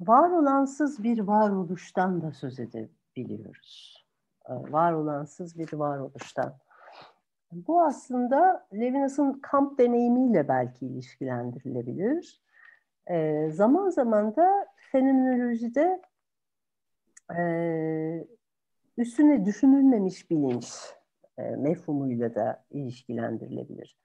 var 0.00 0.30
olansız 0.30 1.02
bir 1.02 1.18
varoluştan 1.18 2.22
da 2.22 2.32
söz 2.32 2.60
edebiliyoruz. 2.60 4.04
Var 4.48 4.92
olansız 4.92 5.58
bir 5.58 5.72
varoluştan. 5.72 6.54
Bu 7.52 7.82
aslında 7.82 8.66
Levinas'ın 8.74 9.32
kamp 9.32 9.78
deneyimiyle 9.78 10.48
belki 10.48 10.86
ilişkilendirilebilir. 10.86 12.42
E, 13.06 13.48
zaman 13.50 13.90
zaman 13.90 14.36
da 14.36 14.66
fenomenolojide 14.92 16.02
e, 17.38 17.42
üstüne 18.96 19.44
düşünülmemiş 19.44 20.30
bilinç 20.30 20.74
e, 21.38 21.42
mefhumuyla 21.42 22.34
da 22.34 22.64
ilişkilendirilebilir. 22.70 23.98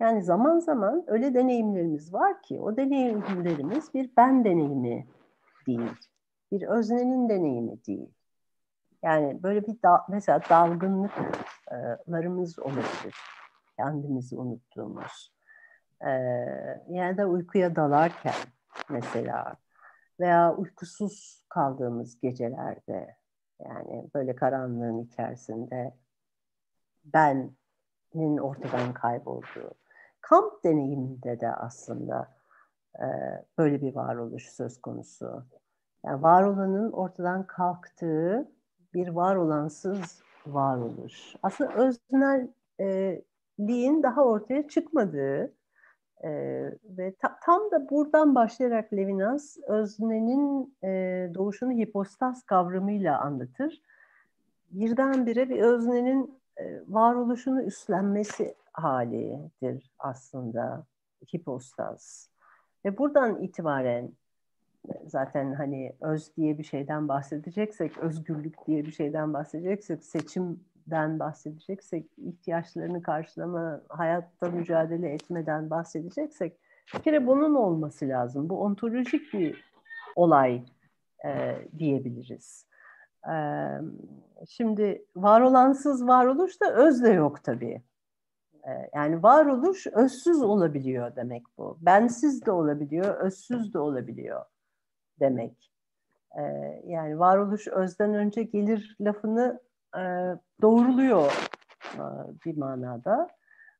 Yani 0.00 0.22
zaman 0.22 0.58
zaman 0.58 1.04
öyle 1.06 1.34
deneyimlerimiz 1.34 2.14
var 2.14 2.42
ki 2.42 2.60
o 2.60 2.76
deneyimlerimiz 2.76 3.94
bir 3.94 4.10
ben 4.16 4.44
deneyimi 4.44 5.06
değil, 5.66 5.92
bir 6.52 6.62
öznenin 6.62 7.28
deneyimi 7.28 7.84
değil. 7.86 8.10
Yani 9.02 9.42
böyle 9.42 9.66
bir 9.66 9.82
da, 9.82 10.06
mesela 10.08 10.40
dalgınlıklarımız 10.50 12.58
olabilir. 12.58 13.16
Kendimizi 13.76 14.36
unuttuğumuz. 14.36 15.32
Ee, 16.00 16.08
yani 16.88 17.18
da 17.18 17.26
uykuya 17.26 17.76
dalarken 17.76 18.34
mesela 18.88 19.56
veya 20.20 20.56
uykusuz 20.56 21.42
kaldığımız 21.48 22.20
gecelerde 22.20 23.16
yani 23.64 24.10
böyle 24.14 24.36
karanlığın 24.36 24.98
içerisinde 24.98 25.94
benin 27.04 28.38
ortadan 28.38 28.92
kaybolduğu. 28.92 29.74
Kamp 30.28 30.64
deneyiminde 30.64 31.40
de 31.40 31.52
aslında 31.52 32.28
e, 32.98 33.06
böyle 33.58 33.82
bir 33.82 33.94
varoluş 33.94 34.50
söz 34.50 34.80
konusu. 34.80 35.44
Yani 36.04 36.22
var 36.22 36.42
olanın 36.42 36.92
ortadan 36.92 37.46
kalktığı 37.46 38.48
bir 38.94 39.08
var 39.08 39.36
olansız 39.36 40.22
varoluş. 40.46 41.34
Aslında 41.42 41.74
öznelliğin 41.74 44.02
daha 44.02 44.24
ortaya 44.24 44.68
çıkmadığı 44.68 45.52
e, 46.24 46.30
ve 46.84 47.14
ta, 47.18 47.38
tam 47.42 47.70
da 47.70 47.90
buradan 47.90 48.34
başlayarak 48.34 48.92
Levinas 48.92 49.56
öznenin 49.66 50.76
e, 50.84 50.88
doğuşunu 51.34 51.72
hipostas 51.72 52.42
kavramıyla 52.42 53.20
anlatır. 53.20 53.82
Birdenbire 54.70 55.48
bir 55.48 55.58
öznenin 55.58 56.38
varoluşunu 56.88 57.62
üstlenmesi 57.62 58.54
halidir 58.72 59.90
aslında 59.98 60.84
hipostas. 61.34 62.28
Ve 62.84 62.98
buradan 62.98 63.42
itibaren 63.42 64.12
zaten 65.06 65.52
hani 65.52 65.92
öz 66.00 66.36
diye 66.36 66.58
bir 66.58 66.64
şeyden 66.64 67.08
bahsedeceksek, 67.08 67.98
özgürlük 67.98 68.66
diye 68.66 68.84
bir 68.84 68.92
şeyden 68.92 69.32
bahsedeceksek, 69.32 70.04
seçimden 70.04 71.18
bahsedeceksek, 71.18 72.06
ihtiyaçlarını 72.18 73.02
karşılama, 73.02 73.80
hayatta 73.88 74.50
mücadele 74.50 75.08
etmeden 75.08 75.70
bahsedeceksek 75.70 76.58
bir 76.94 76.98
kere 76.98 77.26
bunun 77.26 77.54
olması 77.54 78.08
lazım. 78.08 78.48
Bu 78.48 78.60
ontolojik 78.60 79.32
bir 79.32 79.64
olay 80.16 80.62
e, 81.24 81.58
diyebiliriz. 81.78 82.66
Şimdi 84.48 85.04
var 85.16 85.40
olansız 85.40 86.06
varoluş 86.06 86.60
da 86.60 86.74
öz 86.74 87.02
de 87.02 87.08
yok 87.08 87.44
tabii. 87.44 87.82
Yani 88.94 89.22
varoluş 89.22 89.86
özsüz 89.86 90.42
olabiliyor 90.42 91.16
demek 91.16 91.42
bu. 91.58 91.78
Bensiz 91.80 92.46
de 92.46 92.50
olabiliyor, 92.50 93.14
özsüz 93.14 93.74
de 93.74 93.78
olabiliyor 93.78 94.44
demek. 95.20 95.72
Yani 96.84 97.18
varoluş 97.18 97.68
özden 97.68 98.14
önce 98.14 98.42
gelir 98.42 98.96
lafını 99.00 99.60
doğruluyor 100.62 101.48
bir 102.44 102.56
manada. 102.56 103.28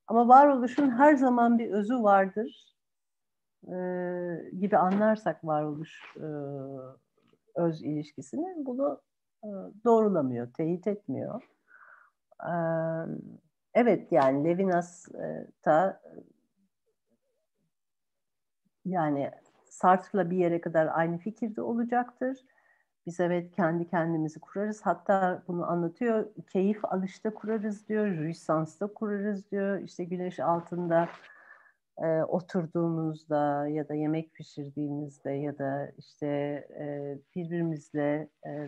Ama 0.06 0.28
varoluşun 0.28 0.90
her 0.90 1.14
zaman 1.14 1.58
bir 1.58 1.70
özü 1.70 2.02
vardır 2.02 2.76
gibi 4.58 4.78
anlarsak 4.78 5.44
varoluş 5.44 6.16
öz 7.54 7.82
ilişkisini 7.82 8.66
bunu 8.66 9.00
doğrulamıyor, 9.84 10.52
teyit 10.52 10.86
etmiyor. 10.86 11.42
E, 12.42 12.52
evet 13.74 14.12
yani 14.12 14.44
Levinas 14.44 15.08
da 15.64 16.00
yani 18.84 19.30
Sartre'la 19.64 20.30
bir 20.30 20.36
yere 20.36 20.60
kadar 20.60 20.88
aynı 20.92 21.18
fikirde 21.18 21.62
olacaktır. 21.62 22.38
Biz 23.06 23.20
evet 23.20 23.56
kendi 23.56 23.88
kendimizi 23.88 24.40
kurarız. 24.40 24.80
Hatta 24.82 25.42
bunu 25.48 25.70
anlatıyor. 25.70 26.26
Keyif 26.52 26.84
alışta 26.84 27.34
kurarız 27.34 27.88
diyor. 27.88 28.06
Rüysansta 28.06 28.86
kurarız 28.86 29.50
diyor. 29.50 29.78
İşte 29.80 30.04
güneş 30.04 30.40
altında 30.40 31.08
e, 31.98 32.22
oturduğumuzda 32.22 33.68
ya 33.68 33.88
da 33.88 33.94
yemek 33.94 34.34
pişirdiğimizde 34.34 35.30
ya 35.30 35.58
da 35.58 35.92
işte 35.98 36.26
e, 36.78 37.18
birbirimizle 37.34 38.28
e, 38.46 38.66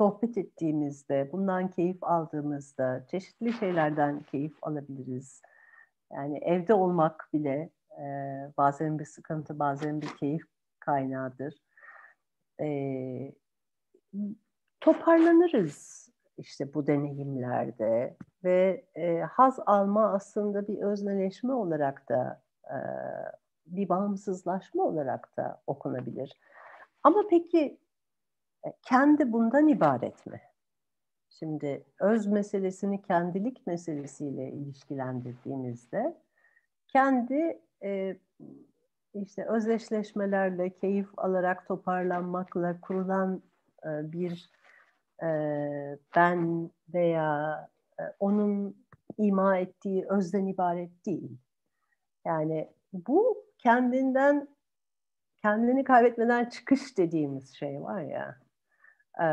sohbet 0.00 0.38
ettiğimizde, 0.38 1.28
bundan 1.32 1.68
keyif 1.68 2.04
aldığımızda 2.04 3.06
çeşitli 3.10 3.52
şeylerden 3.52 4.22
keyif 4.22 4.52
alabiliriz. 4.62 5.42
Yani 6.12 6.38
evde 6.38 6.74
olmak 6.74 7.28
bile 7.32 7.70
e, 7.98 8.04
bazen 8.56 8.98
bir 8.98 9.04
sıkıntı, 9.04 9.58
bazen 9.58 10.00
bir 10.00 10.16
keyif 10.16 10.42
kaynağıdır. 10.80 11.54
E, 12.60 12.66
toparlanırız 14.80 16.08
işte 16.38 16.74
bu 16.74 16.86
deneyimlerde 16.86 18.16
ve 18.44 18.84
e, 18.94 19.20
haz 19.20 19.58
alma 19.66 20.12
aslında 20.12 20.68
bir 20.68 20.78
özneleşme 20.78 21.52
olarak 21.52 22.08
da 22.08 22.42
e, 22.64 22.76
bir 23.66 23.88
bağımsızlaşma 23.88 24.84
olarak 24.84 25.36
da 25.36 25.62
okunabilir. 25.66 26.32
Ama 27.02 27.22
peki 27.30 27.78
kendi 28.82 29.32
bundan 29.32 29.68
ibaret 29.68 30.26
mi? 30.26 30.40
Şimdi 31.28 31.84
öz 32.00 32.26
meselesini 32.26 33.02
kendilik 33.02 33.66
meselesiyle 33.66 34.52
ilişkilendirdiğimizde 34.52 36.16
kendi 36.88 37.60
e, 37.82 38.16
işte 39.14 39.44
özdeşleşmelerle, 39.44 40.70
keyif 40.70 41.08
alarak 41.16 41.66
toparlanmakla 41.66 42.80
kurulan 42.80 43.42
e, 43.84 44.12
bir 44.12 44.50
e, 45.22 45.28
ben 46.16 46.70
veya 46.94 47.68
e, 48.00 48.02
onun 48.20 48.76
ima 49.18 49.58
ettiği 49.58 50.06
özden 50.08 50.46
ibaret 50.46 51.06
değil. 51.06 51.38
Yani 52.24 52.70
bu 52.92 53.44
kendinden 53.58 54.48
kendini 55.42 55.84
kaybetmeden 55.84 56.44
çıkış 56.44 56.98
dediğimiz 56.98 57.54
şey 57.54 57.82
var 57.82 58.02
ya. 58.02 58.36
E, 59.20 59.26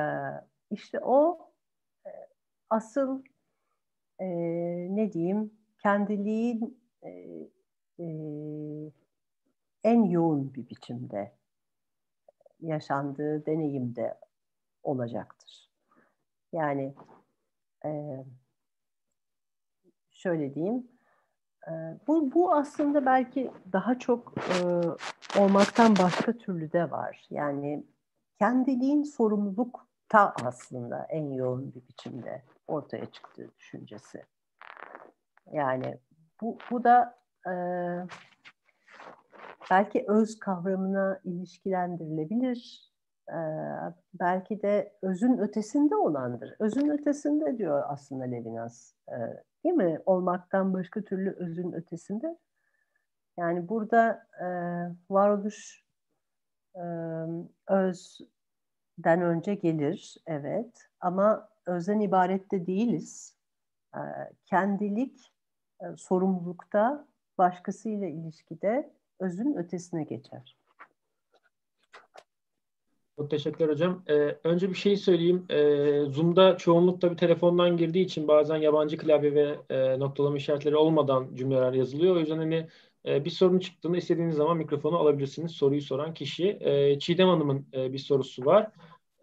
işte 0.72 1.00
o 1.00 1.50
e, 2.06 2.12
asıl 2.70 3.24
e, 4.20 4.26
ne 4.96 5.14
diyeyim 5.14 5.54
kendiliğin 5.84 6.80
e, 7.04 7.10
e, 8.00 8.08
en 9.84 10.04
yoğun 10.04 10.54
bir 10.54 10.70
biçimde 10.70 11.32
yaşandığı 12.60 13.46
deneyimde 13.46 14.18
olacaktır. 14.84 15.72
Yani 16.54 16.96
e, 17.86 18.24
şöyle 20.12 20.56
diyeyim, 20.56 20.88
e, 21.68 21.72
bu, 22.08 22.34
bu 22.34 22.54
aslında 22.54 23.06
belki 23.06 23.52
daha 23.74 24.00
çok 24.00 24.34
e, 24.38 24.54
olmaktan 25.40 25.96
başka 25.96 26.34
türlü 26.34 26.72
de 26.72 26.92
var. 26.92 27.28
Yani 27.30 27.84
kendiliğin 28.40 29.04
sorumluluk 29.04 29.88
ta 30.10 30.34
aslında 30.44 31.08
en 31.10 31.32
yoğun 31.32 31.74
bir 31.74 31.88
biçimde 31.88 32.44
ortaya 32.68 33.06
çıktığı 33.06 33.52
düşüncesi. 33.60 34.24
Yani 35.52 36.00
bu, 36.42 36.58
bu 36.72 36.84
da 36.84 37.20
e, 37.48 37.54
belki 39.72 40.06
öz 40.08 40.40
kavramına 40.40 41.20
ilişkilendirilebilir. 41.24 42.88
Ee, 43.30 43.36
belki 44.14 44.62
de 44.62 44.94
özün 45.02 45.38
ötesinde 45.38 45.96
olandır. 45.96 46.56
Özün 46.60 46.90
ötesinde 46.90 47.58
diyor 47.58 47.84
aslında 47.88 48.24
Levinas. 48.24 48.94
Ee, 49.10 49.14
değil 49.64 49.76
mi? 49.76 50.00
Olmaktan 50.06 50.74
başka 50.74 51.02
türlü 51.02 51.32
özün 51.32 51.72
ötesinde. 51.72 52.38
Yani 53.38 53.70
burada 53.70 54.28
e, 54.42 54.48
varoluş 55.10 55.84
e, 55.84 55.87
özden 57.68 59.22
önce 59.22 59.54
gelir, 59.56 60.18
evet. 60.26 60.88
Ama 61.00 61.50
özden 61.66 62.00
ibaret 62.00 62.52
de 62.52 62.68
değiliz. 62.68 63.36
Kendilik 64.46 65.34
sorumlulukta, 65.96 67.08
başkasıyla 67.38 68.08
ilişkide 68.08 68.94
özün 69.20 69.56
ötesine 69.56 70.04
geçer. 70.04 70.58
Çok 73.20 73.30
teşekkürler 73.30 73.70
hocam. 73.70 74.04
Ee, 74.10 74.38
önce 74.44 74.70
bir 74.70 74.76
şey 74.76 74.98
söyleyeyim. 74.98 75.46
Ee, 75.50 76.04
Zoom'da 76.10 76.58
çoğunlukla 76.58 77.12
bir 77.12 77.18
telefondan 77.18 77.78
girdiği 77.78 78.06
için 78.06 78.28
bazen 78.28 78.56
yabancı 78.56 78.98
klavye 78.98 79.34
ve 79.36 79.56
e, 79.70 80.00
noktalama 80.00 80.38
işaretleri 80.38 80.76
olmadan 80.76 81.36
cümleler 81.36 81.74
yazılıyor. 81.74 82.16
O 82.16 82.20
yüzden 82.20 82.38
hani 82.38 82.68
bir 83.08 83.30
sorun 83.30 83.60
çıktığında 83.60 83.98
istediğiniz 83.98 84.36
zaman 84.36 84.58
mikrofonu 84.58 84.98
alabilirsiniz. 84.98 85.52
Soruyu 85.52 85.82
soran 85.82 86.14
kişi. 86.14 86.58
E, 86.62 87.00
Çiğdem 87.00 87.28
Hanım'ın 87.28 87.68
e, 87.74 87.94
bir 87.94 87.98
sorusu 87.98 88.46
var. 88.46 88.72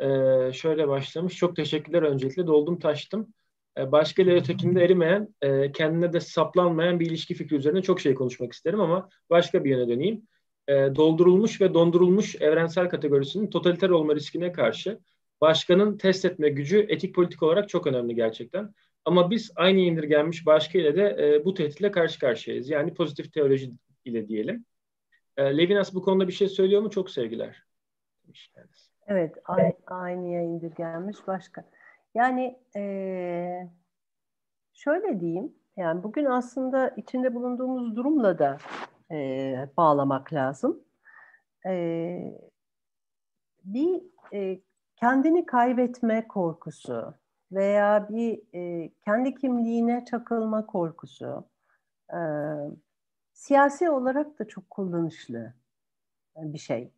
E, 0.00 0.06
şöyle 0.52 0.88
başlamış. 0.88 1.36
Çok 1.36 1.56
teşekkürler 1.56 2.02
öncelikle. 2.02 2.46
Doldum 2.46 2.78
taştım. 2.78 3.34
Başka 3.78 4.22
ile 4.22 4.34
ötekinde 4.34 4.84
erimeyen, 4.84 5.34
e, 5.42 5.72
kendine 5.72 6.12
de 6.12 6.20
saplanmayan 6.20 7.00
bir 7.00 7.06
ilişki 7.06 7.34
fikri 7.34 7.56
üzerine 7.56 7.82
çok 7.82 8.00
şey 8.00 8.14
konuşmak 8.14 8.52
isterim 8.52 8.80
ama 8.80 9.08
başka 9.30 9.64
bir 9.64 9.70
yöne 9.70 9.88
döneyim. 9.88 10.22
Doldurulmuş 10.68 11.60
ve 11.60 11.74
dondurulmuş 11.74 12.36
evrensel 12.40 12.88
kategorisinin 12.88 13.50
totaliter 13.50 13.90
olma 13.90 14.14
riskine 14.14 14.52
karşı 14.52 14.98
başkanın 15.40 15.98
test 15.98 16.24
etme 16.24 16.48
gücü 16.48 16.86
etik 16.88 17.14
politik 17.14 17.42
olarak 17.42 17.68
çok 17.68 17.86
önemli 17.86 18.14
gerçekten. 18.14 18.74
Ama 19.04 19.30
biz 19.30 19.52
aynı 19.56 19.78
indirgenmiş 19.78 20.46
başka 20.46 20.78
ile 20.78 20.96
de 20.96 21.42
bu 21.44 21.54
tehditle 21.54 21.90
karşı 21.90 22.18
karşıyayız. 22.18 22.70
Yani 22.70 22.94
pozitif 22.94 23.32
teoloji 23.32 23.72
ile 24.04 24.28
diyelim. 24.28 24.64
Levinas 25.38 25.94
bu 25.94 26.02
konuda 26.02 26.28
bir 26.28 26.32
şey 26.32 26.48
söylüyor 26.48 26.82
mu? 26.82 26.90
Çok 26.90 27.10
sevgiler. 27.10 27.62
Evet, 29.06 29.34
aynı, 29.44 29.72
aynıya 29.86 30.42
indirgenmiş 30.42 31.26
başka. 31.26 31.64
Yani 32.14 32.58
e, 32.76 33.68
şöyle 34.72 35.20
diyeyim, 35.20 35.52
yani 35.76 36.02
bugün 36.02 36.24
aslında 36.24 36.88
içinde 36.88 37.34
bulunduğumuz 37.34 37.96
durumla 37.96 38.38
da 38.38 38.58
e, 39.10 39.68
bağlamak 39.76 40.32
lazım. 40.32 40.84
E, 41.66 42.38
bir 43.64 44.02
e, 44.32 44.60
kendini 44.96 45.46
kaybetme 45.46 46.28
korkusu 46.28 47.14
veya 47.54 48.08
bir 48.08 48.42
e, 48.54 48.90
kendi 49.04 49.34
kimliğine 49.34 50.04
çakılma 50.04 50.66
korkusu 50.66 51.48
e, 52.12 52.20
siyasi 53.32 53.90
olarak 53.90 54.38
da 54.38 54.48
çok 54.48 54.70
kullanışlı 54.70 55.54
bir 56.36 56.58
şey 56.58 56.92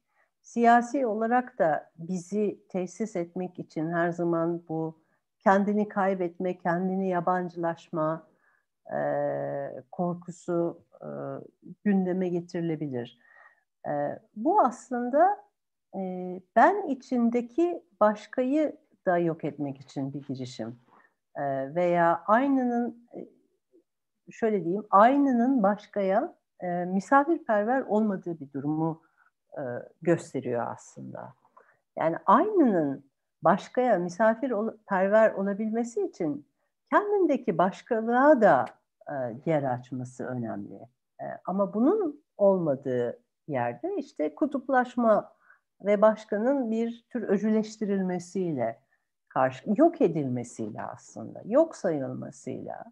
siyasi 0.46 1.06
olarak 1.06 1.58
da 1.58 1.90
bizi 1.98 2.60
tesis 2.68 3.16
etmek 3.16 3.58
için 3.58 3.92
her 3.92 4.10
zaman 4.10 4.62
bu 4.68 5.00
kendini 5.40 5.88
kaybetme, 5.88 6.58
kendini 6.58 7.08
yabancılaşma 7.08 8.28
e, 8.94 8.98
korkusu 9.92 10.82
e, 11.00 11.08
gündeme 11.84 12.28
getirilebilir. 12.28 13.18
E, 13.88 14.18
bu 14.36 14.60
aslında 14.60 15.44
e, 15.96 16.00
ben 16.56 16.88
içindeki 16.88 17.82
başkayı 18.00 18.76
da 19.06 19.18
yok 19.18 19.44
etmek 19.44 19.80
için 19.80 20.12
bir 20.12 20.22
girişim. 20.22 20.78
E, 21.36 21.74
veya 21.74 22.24
aynının 22.26 23.08
şöyle 24.30 24.64
diyeyim, 24.64 24.86
aynının 24.90 25.62
başkaya 25.62 26.34
e, 26.60 26.84
misafirperver 26.84 27.80
olmadığı 27.80 28.40
bir 28.40 28.52
durumu 28.52 29.02
e, 29.58 29.62
gösteriyor 30.02 30.66
aslında. 30.68 31.34
Yani 31.96 32.16
aynının 32.26 33.04
başkaya 33.42 33.98
misafir 33.98 34.50
ol, 34.50 34.70
perver 34.88 35.32
olabilmesi 35.32 36.06
için 36.06 36.46
kendindeki 36.90 37.58
başkalığa 37.58 38.40
da 38.40 38.64
e, 39.08 39.14
yer 39.46 39.62
açması 39.62 40.24
önemli. 40.24 40.74
E, 41.20 41.24
ama 41.46 41.74
bunun 41.74 42.24
olmadığı 42.36 43.20
yerde 43.48 43.96
işte 43.96 44.34
kutuplaşma 44.34 45.32
ve 45.84 46.02
başkanın 46.02 46.70
bir 46.70 47.04
tür 47.10 47.22
öcüleştirilmesiyle 47.22 48.80
karşı 49.36 49.64
yok 49.76 50.00
edilmesiyle 50.00 50.82
aslında 50.82 51.42
yok 51.44 51.76
sayılmasıyla 51.76 52.84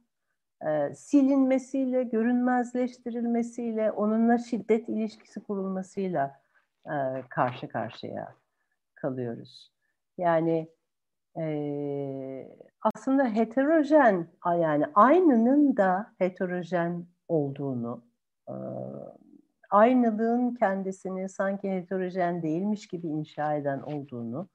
e, 0.66 0.94
silinmesiyle 0.94 2.02
görünmezleştirilmesiyle 2.02 3.92
onunla 3.92 4.38
şiddet 4.38 4.88
ilişkisi 4.88 5.40
kurulmasıyla 5.40 6.40
e, 6.86 6.94
karşı 7.28 7.68
karşıya 7.68 8.34
kalıyoruz. 8.94 9.72
Yani 10.18 10.68
e, 11.38 11.44
aslında 12.82 13.24
heterojen 13.24 14.28
yani 14.46 14.84
aynının 14.94 15.76
da 15.76 16.12
heterojen 16.18 17.06
olduğunu, 17.28 18.04
e, 18.48 18.54
aynılığın 19.70 20.54
kendisini 20.54 21.28
sanki 21.28 21.70
heterojen 21.70 22.42
değilmiş 22.42 22.86
gibi 22.86 23.08
inşa 23.08 23.54
eden 23.54 23.80
olduğunu 23.80 24.48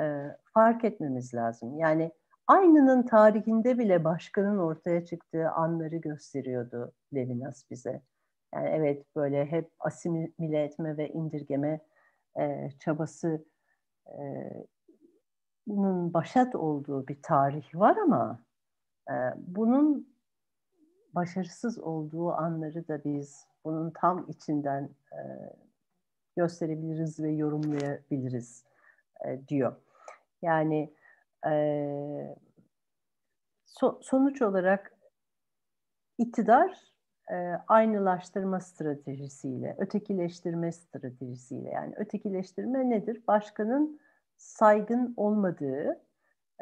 e, 0.00 0.36
fark 0.54 0.84
etmemiz 0.84 1.34
lazım. 1.34 1.78
Yani 1.78 2.12
aynının 2.46 3.02
tarihinde 3.02 3.78
bile 3.78 4.04
başkanın 4.04 4.58
ortaya 4.58 5.04
çıktığı 5.04 5.50
anları 5.50 5.96
gösteriyordu 5.96 6.92
Levinas 7.14 7.70
bize. 7.70 8.02
Yani 8.54 8.68
evet 8.68 9.06
böyle 9.16 9.46
hep 9.46 9.70
asimile 9.80 10.62
etme 10.64 10.96
ve 10.96 11.08
indirgeme 11.08 11.80
e, 12.38 12.70
çabası 12.80 13.44
e, 14.08 14.22
bunun 15.66 16.14
başat 16.14 16.54
olduğu 16.54 17.08
bir 17.08 17.22
tarih 17.22 17.74
var 17.74 17.96
ama 17.96 18.38
e, 19.10 19.14
bunun 19.36 20.12
başarısız 21.14 21.78
olduğu 21.78 22.32
anları 22.32 22.88
da 22.88 23.04
biz 23.04 23.46
bunun 23.64 23.90
tam 23.90 24.26
içinden 24.28 24.90
e, 25.12 25.20
gösterebiliriz 26.36 27.20
ve 27.20 27.30
yorumlayabiliriz 27.30 28.64
e, 29.24 29.48
diyor. 29.48 29.76
Yani 30.42 30.94
e, 31.46 32.36
so, 33.66 33.98
sonuç 34.02 34.42
olarak 34.42 34.92
iktidar 36.18 36.92
e, 37.30 37.34
aynılaştırma 37.68 38.60
stratejisiyle, 38.60 39.76
ötekileştirme 39.78 40.72
stratejisiyle 40.72 41.70
yani 41.70 41.94
ötekileştirme 41.96 42.90
nedir? 42.90 43.22
Başkanın 43.28 44.00
saygın 44.36 45.14
olmadığı, 45.16 46.00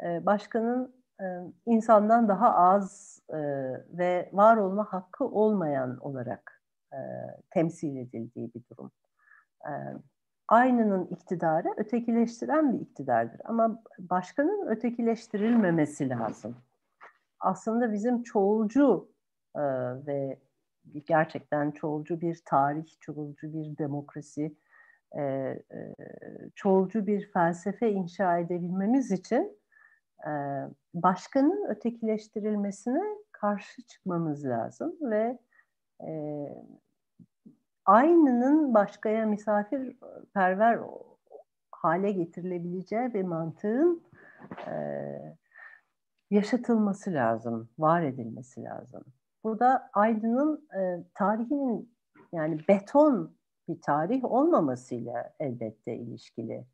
e, 0.03 0.25
başkanın 0.25 0.95
e, 1.21 1.25
insandan 1.65 2.27
daha 2.27 2.55
az 2.55 3.19
e, 3.29 3.37
ve 3.97 4.29
var 4.33 4.57
olma 4.57 4.93
hakkı 4.93 5.25
olmayan 5.25 5.97
olarak 5.97 6.63
e, 6.93 6.99
temsil 7.49 7.95
edildiği 7.95 8.53
bir 8.53 8.63
durum. 8.69 8.91
E, 9.65 9.71
aynının 10.51 11.05
iktidarı 11.05 11.73
ötekileştiren 11.77 12.73
bir 12.73 12.79
iktidardır 12.79 13.41
ama 13.45 13.83
başkanın 13.99 14.67
ötekileştirilmemesi 14.67 16.09
lazım. 16.09 16.55
Aslında 17.39 17.93
bizim 17.93 18.23
çoğulcu 18.23 19.09
e, 19.55 19.61
ve 20.07 20.39
gerçekten 21.05 21.71
çoğulcu 21.71 22.21
bir 22.21 22.41
tarih, 22.45 22.85
çoğulcu 22.99 23.53
bir 23.53 23.77
demokrasi 23.77 24.55
e, 25.11 25.21
e, 25.21 25.95
çoğulcu 26.55 27.07
bir 27.07 27.31
felsefe 27.31 27.91
inşa 27.91 28.37
edebilmemiz 28.37 29.11
için 29.11 29.59
e, 30.27 30.31
başkanın 30.93 31.65
ötekileştirilmesine 31.69 33.03
karşı 33.31 33.81
çıkmamız 33.81 34.45
lazım 34.45 34.95
ve 35.01 35.39
e, 36.07 36.11
aynının 37.85 38.73
başkaya 38.73 39.25
misafirperver 39.25 40.79
hale 41.71 42.11
getirilebileceği 42.11 43.13
bir 43.13 43.23
mantığın 43.23 44.03
e, 44.67 44.73
yaşatılması 46.31 47.13
lazım, 47.13 47.69
var 47.79 48.01
edilmesi 48.01 48.63
lazım. 48.63 49.03
Bu 49.43 49.59
da 49.59 49.89
Aydın'ın 49.93 50.67
e, 50.79 51.03
tarihinin 51.13 51.93
yani 52.33 52.59
beton 52.67 53.35
bir 53.67 53.81
tarih 53.81 54.25
olmamasıyla 54.25 55.33
elbette 55.39 55.95
ilişkili. 55.95 56.65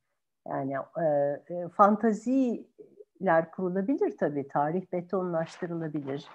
Yani 0.48 0.74
e, 0.74 1.06
e, 1.54 1.70
fantaziler 1.70 3.52
kurulabilir 3.52 4.18
tabii, 4.18 4.48
tarih 4.48 4.92
betonlaştırılabilir, 4.92 6.28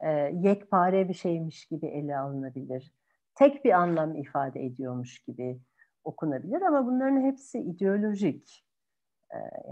e, 0.00 0.10
yekpare 0.34 1.08
bir 1.08 1.14
şeymiş 1.14 1.66
gibi 1.66 1.86
ele 1.86 2.18
alınabilir, 2.18 2.92
tek 3.34 3.64
bir 3.64 3.72
anlam 3.72 4.16
ifade 4.16 4.64
ediyormuş 4.64 5.18
gibi 5.18 5.60
okunabilir 6.04 6.62
ama 6.62 6.86
bunların 6.86 7.20
hepsi 7.20 7.58
ideolojik. 7.58 8.64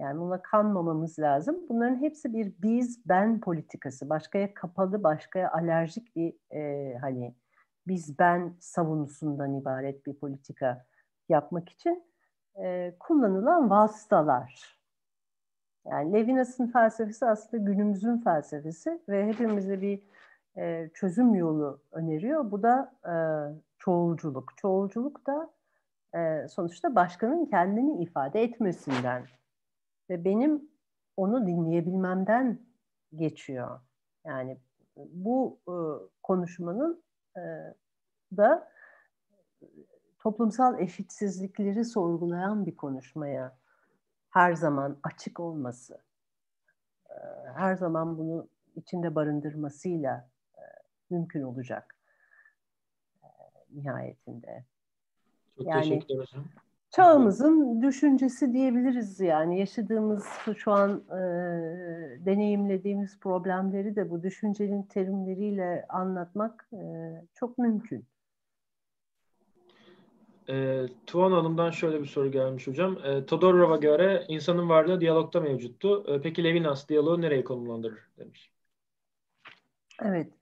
Yani 0.00 0.20
buna 0.20 0.42
kanmamamız 0.42 1.18
lazım. 1.18 1.56
Bunların 1.68 2.02
hepsi 2.02 2.34
bir 2.34 2.52
biz 2.62 3.08
ben 3.08 3.40
politikası. 3.40 4.10
Başkaya 4.10 4.54
kapalı, 4.54 5.02
başkaya 5.02 5.52
alerjik 5.52 6.16
bir 6.16 6.34
e, 6.56 6.94
hani 6.98 7.34
biz 7.86 8.18
ben 8.18 8.56
savunusundan 8.60 9.54
ibaret 9.54 10.06
bir 10.06 10.14
politika 10.14 10.86
yapmak 11.28 11.68
için 11.68 12.04
e, 12.62 12.94
kullanılan 13.00 13.70
vasıtalar. 13.70 14.80
Yani 15.86 16.12
Levinas'ın 16.12 16.66
felsefesi 16.66 17.26
aslında 17.26 17.62
günümüzün 17.62 18.18
felsefesi 18.18 19.00
ve 19.08 19.26
hepimize 19.26 19.80
bir 19.80 20.02
e, 20.56 20.90
çözüm 20.94 21.34
yolu 21.34 21.82
öneriyor. 21.92 22.50
Bu 22.50 22.62
da 22.62 22.92
e, 23.04 23.14
çoğulculuk. 23.78 24.56
Çoğulculuk 24.56 25.26
da 25.26 25.50
e, 26.18 26.48
sonuçta 26.48 26.94
başkanın 26.94 27.46
kendini 27.46 28.02
ifade 28.02 28.42
etmesinden 28.42 29.26
ve 30.10 30.24
benim 30.24 30.70
onu 31.16 31.46
dinleyebilmemden 31.46 32.58
geçiyor. 33.14 33.80
Yani 34.26 34.58
bu 34.96 35.60
konuşmanın 36.22 37.02
da 38.36 38.70
toplumsal 40.18 40.80
eşitsizlikleri 40.80 41.84
sorgulayan 41.84 42.66
bir 42.66 42.76
konuşmaya 42.76 43.58
her 44.30 44.54
zaman 44.54 44.96
açık 45.02 45.40
olması, 45.40 46.02
her 47.54 47.74
zaman 47.74 48.18
bunu 48.18 48.48
içinde 48.76 49.14
barındırmasıyla 49.14 50.30
mümkün 51.10 51.42
olacak 51.42 51.96
e, 53.22 53.28
nihayetinde. 53.70 54.64
Çok 55.58 55.66
yani, 55.66 55.82
teşekkür 55.82 56.14
ederim. 56.14 56.44
Çağımızın 56.90 57.82
düşüncesi 57.82 58.52
diyebiliriz 58.52 59.20
yani 59.20 59.58
yaşadığımız 59.58 60.26
şu 60.56 60.72
an 60.72 61.04
e, 61.08 61.20
deneyimlediğimiz 62.26 63.20
problemleri 63.20 63.96
de 63.96 64.10
bu 64.10 64.22
düşüncenin 64.22 64.82
terimleriyle 64.82 65.86
anlatmak 65.88 66.68
e, 66.72 66.78
çok 67.34 67.58
mümkün. 67.58 68.04
E, 70.48 70.86
Tuvan 71.06 71.32
Hanım'dan 71.32 71.70
şöyle 71.70 72.00
bir 72.00 72.06
soru 72.06 72.30
gelmiş 72.30 72.66
hocam. 72.66 72.98
E, 73.04 73.26
Todorov'a 73.26 73.76
göre 73.76 74.24
insanın 74.28 74.68
varlığı 74.68 75.00
diyalogta 75.00 75.40
mevcuttu. 75.40 76.04
E, 76.06 76.20
peki 76.20 76.44
Levinas 76.44 76.88
diyaloğu 76.88 77.20
nereye 77.20 77.44
konumlandırır 77.44 78.08
demiş. 78.18 78.50
Evet. 80.02 80.39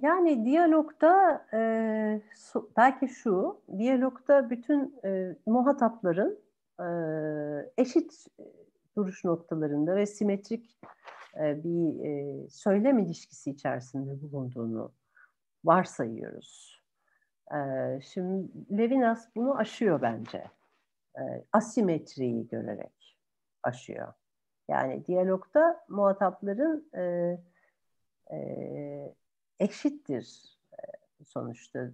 Yani 0.00 0.44
diyalogda 0.44 1.46
e, 1.52 2.20
belki 2.76 3.08
şu, 3.08 3.60
diyalogda 3.78 4.50
bütün 4.50 5.00
e, 5.04 5.36
muhatapların 5.46 6.38
e, 6.80 6.86
eşit 7.78 8.26
duruş 8.96 9.24
noktalarında 9.24 9.96
ve 9.96 10.06
simetrik 10.06 10.78
e, 11.40 11.64
bir 11.64 12.04
e, 12.04 12.48
söylem 12.48 12.98
ilişkisi 12.98 13.50
içerisinde 13.50 14.22
bulunduğunu 14.22 14.92
varsayıyoruz. 15.64 16.82
E, 17.54 17.58
şimdi 18.00 18.48
Levinas 18.78 19.28
bunu 19.36 19.56
aşıyor 19.56 20.02
bence. 20.02 20.44
E, 21.18 21.22
asimetriyi 21.52 22.48
görerek 22.48 23.18
aşıyor. 23.62 24.12
Yani 24.68 25.06
diyalogda 25.06 25.84
muhatapların 25.88 26.88
e, 26.96 27.36
e, 28.32 29.14
eşittir 29.60 30.58
e, 30.72 30.78
sonuçta 31.24 31.90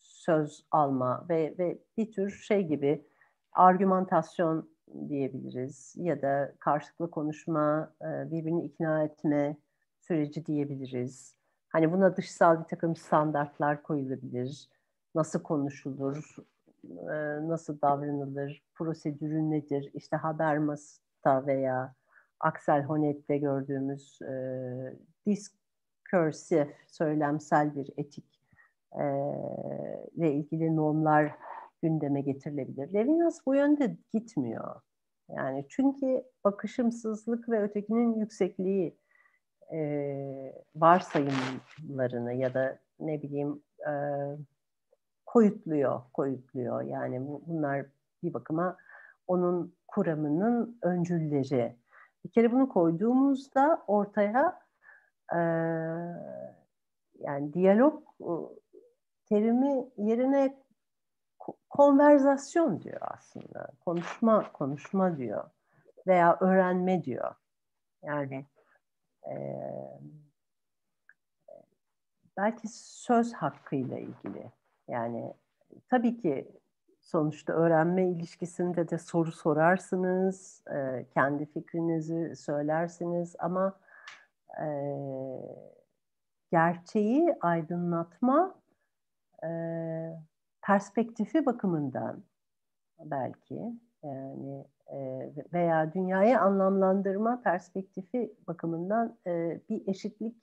söz 0.00 0.66
alma 0.70 1.26
ve, 1.28 1.54
ve 1.58 1.78
bir 1.96 2.12
tür 2.12 2.30
şey 2.30 2.66
gibi 2.66 3.06
argümantasyon 3.52 4.72
diyebiliriz 5.08 5.94
ya 5.96 6.22
da 6.22 6.54
karşılıklı 6.58 7.10
konuşma, 7.10 7.92
e, 8.02 8.30
birbirini 8.30 8.64
ikna 8.64 9.04
etme 9.04 9.56
süreci 10.00 10.46
diyebiliriz. 10.46 11.36
Hani 11.68 11.92
buna 11.92 12.16
dışsal 12.16 12.60
bir 12.60 12.68
takım 12.68 12.96
standartlar 12.96 13.82
koyulabilir. 13.82 14.68
Nasıl 15.14 15.42
konuşulur, 15.42 16.36
e, 16.84 17.48
nasıl 17.48 17.80
davranılır, 17.80 18.62
prosedürü 18.74 19.50
nedir? 19.50 19.90
İşte 19.94 20.16
Habermas'ta 20.16 21.46
veya 21.46 21.94
Axel 22.40 22.82
Honneth'te 22.82 23.38
gördüğümüz 23.38 24.18
disk 25.26 25.61
discursif, 26.12 26.68
söylemsel 26.86 27.76
bir 27.76 27.90
etik 27.96 28.24
e, 28.92 29.04
ile 30.16 30.32
ilgili 30.32 30.76
normlar 30.76 31.32
gündeme 31.82 32.20
getirilebilir. 32.20 32.94
Levinas 32.94 33.46
bu 33.46 33.54
yönde 33.54 33.96
gitmiyor. 34.12 34.80
Yani 35.28 35.66
çünkü 35.68 36.24
bakışımsızlık 36.44 37.48
ve 37.48 37.62
ötekinin 37.62 38.14
yüksekliği 38.14 38.96
e, 39.72 39.80
varsayımlarını 40.76 42.32
ya 42.32 42.54
da 42.54 42.78
ne 43.00 43.22
bileyim 43.22 43.62
e, 43.80 43.92
koyutluyor, 45.26 46.00
koyutluyor. 46.12 46.82
Yani 46.82 47.26
bu, 47.26 47.42
bunlar 47.46 47.86
bir 48.22 48.34
bakıma 48.34 48.76
onun 49.26 49.74
kuramının 49.88 50.78
öncülleri. 50.82 51.76
Bir 52.24 52.30
kere 52.30 52.52
bunu 52.52 52.68
koyduğumuzda 52.68 53.84
ortaya 53.86 54.61
e, 55.34 55.40
yani 57.18 57.52
diyalog 57.52 58.02
terimi 59.26 59.86
yerine 59.96 60.62
konverzasyon 61.70 62.82
diyor 62.82 63.00
aslında. 63.00 63.68
Konuşma, 63.84 64.52
konuşma 64.52 65.16
diyor. 65.16 65.44
Veya 66.06 66.36
öğrenme 66.40 67.04
diyor. 67.04 67.34
Yani 68.02 68.46
e, 69.30 69.34
belki 72.36 72.68
söz 72.68 73.32
hakkıyla 73.32 73.98
ilgili. 73.98 74.50
Yani 74.88 75.34
tabii 75.88 76.16
ki 76.16 76.52
sonuçta 77.00 77.52
öğrenme 77.52 78.08
ilişkisinde 78.08 78.90
de 78.90 78.98
soru 78.98 79.32
sorarsınız, 79.32 80.62
e, 80.74 81.06
kendi 81.14 81.46
fikrinizi 81.46 82.36
söylersiniz 82.36 83.36
ama 83.38 83.78
e, 84.60 84.68
gerçeği 86.50 87.34
aydınlatma 87.40 88.54
e, 89.44 89.48
perspektifi 90.62 91.46
bakımından 91.46 92.22
belki 93.04 93.72
yani 94.02 94.64
e, 94.86 95.30
veya 95.52 95.92
dünyayı 95.92 96.40
anlamlandırma 96.40 97.42
perspektifi 97.42 98.34
bakımından 98.46 99.18
e, 99.26 99.60
bir 99.68 99.88
eşitlik 99.88 100.36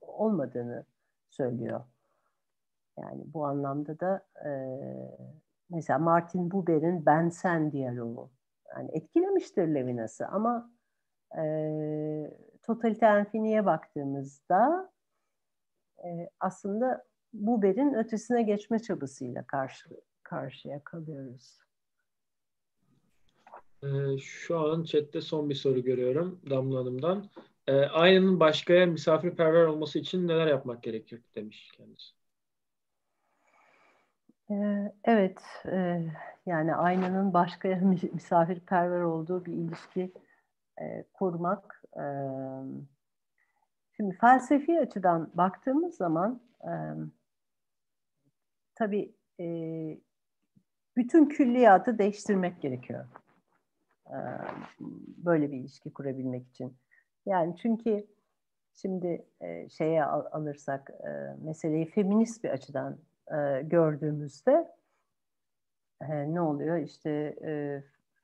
olmadığını 0.00 0.84
söylüyor. 1.30 1.80
Yani 2.98 3.22
bu 3.34 3.46
anlamda 3.46 4.00
da 4.00 4.26
e, 4.44 4.50
mesela 5.70 5.98
Martin 5.98 6.50
Buber'in 6.50 7.06
Ben 7.06 7.28
Sen 7.28 7.72
diyaloğu 7.72 8.30
yani 8.76 8.90
etkilemiştir 8.92 9.74
Levinas'ı 9.74 10.28
ama 10.28 10.70
e, 11.38 11.44
totaliter 12.66 13.18
enfiniye 13.18 13.66
baktığımızda 13.66 14.92
e, 16.04 16.30
aslında 16.40 17.04
Buber'in 17.32 17.94
ötesine 17.94 18.42
geçme 18.42 18.78
çabasıyla 18.78 19.46
karşı 19.46 19.88
karşıya 20.22 20.84
kalıyoruz. 20.84 21.58
Ee, 23.82 24.18
şu 24.18 24.58
an 24.58 24.84
chatte 24.84 25.20
son 25.20 25.50
bir 25.50 25.54
soru 25.54 25.82
görüyorum 25.82 26.40
Damla 26.50 26.80
Hanım'dan. 26.80 27.30
Ee, 27.66 27.72
aynanın 27.72 28.40
başkaya 28.40 28.86
misafirperver 28.86 29.64
olması 29.64 29.98
için 29.98 30.28
neler 30.28 30.46
yapmak 30.46 30.82
gerekir 30.82 31.22
demiş 31.34 31.72
kendisi. 31.76 32.14
Ee, 34.50 34.92
Evet, 35.04 35.42
yani 36.46 36.74
aynanın 36.74 37.34
başka 37.34 37.68
misafirperver 38.12 39.00
olduğu 39.00 39.44
bir 39.44 39.52
ilişki 39.52 40.12
kurmak. 41.12 41.83
Şimdi 43.96 44.16
felsefi 44.20 44.80
açıdan 44.80 45.30
baktığımız 45.34 45.96
zaman 45.96 46.40
tabii 48.74 49.14
bütün 50.96 51.28
külliyatı 51.28 51.98
değiştirmek 51.98 52.62
gerekiyor. 52.62 53.04
Böyle 55.16 55.52
bir 55.52 55.56
ilişki 55.56 55.92
kurabilmek 55.92 56.48
için. 56.48 56.76
Yani 57.26 57.56
çünkü 57.56 58.06
şimdi 58.74 59.26
şeye 59.70 60.04
alırsak 60.04 60.90
meseleyi 61.42 61.90
feminist 61.90 62.44
bir 62.44 62.50
açıdan 62.50 62.98
gördüğümüzde 63.62 64.70
ne 66.08 66.40
oluyor? 66.40 66.76
İşte 66.76 67.36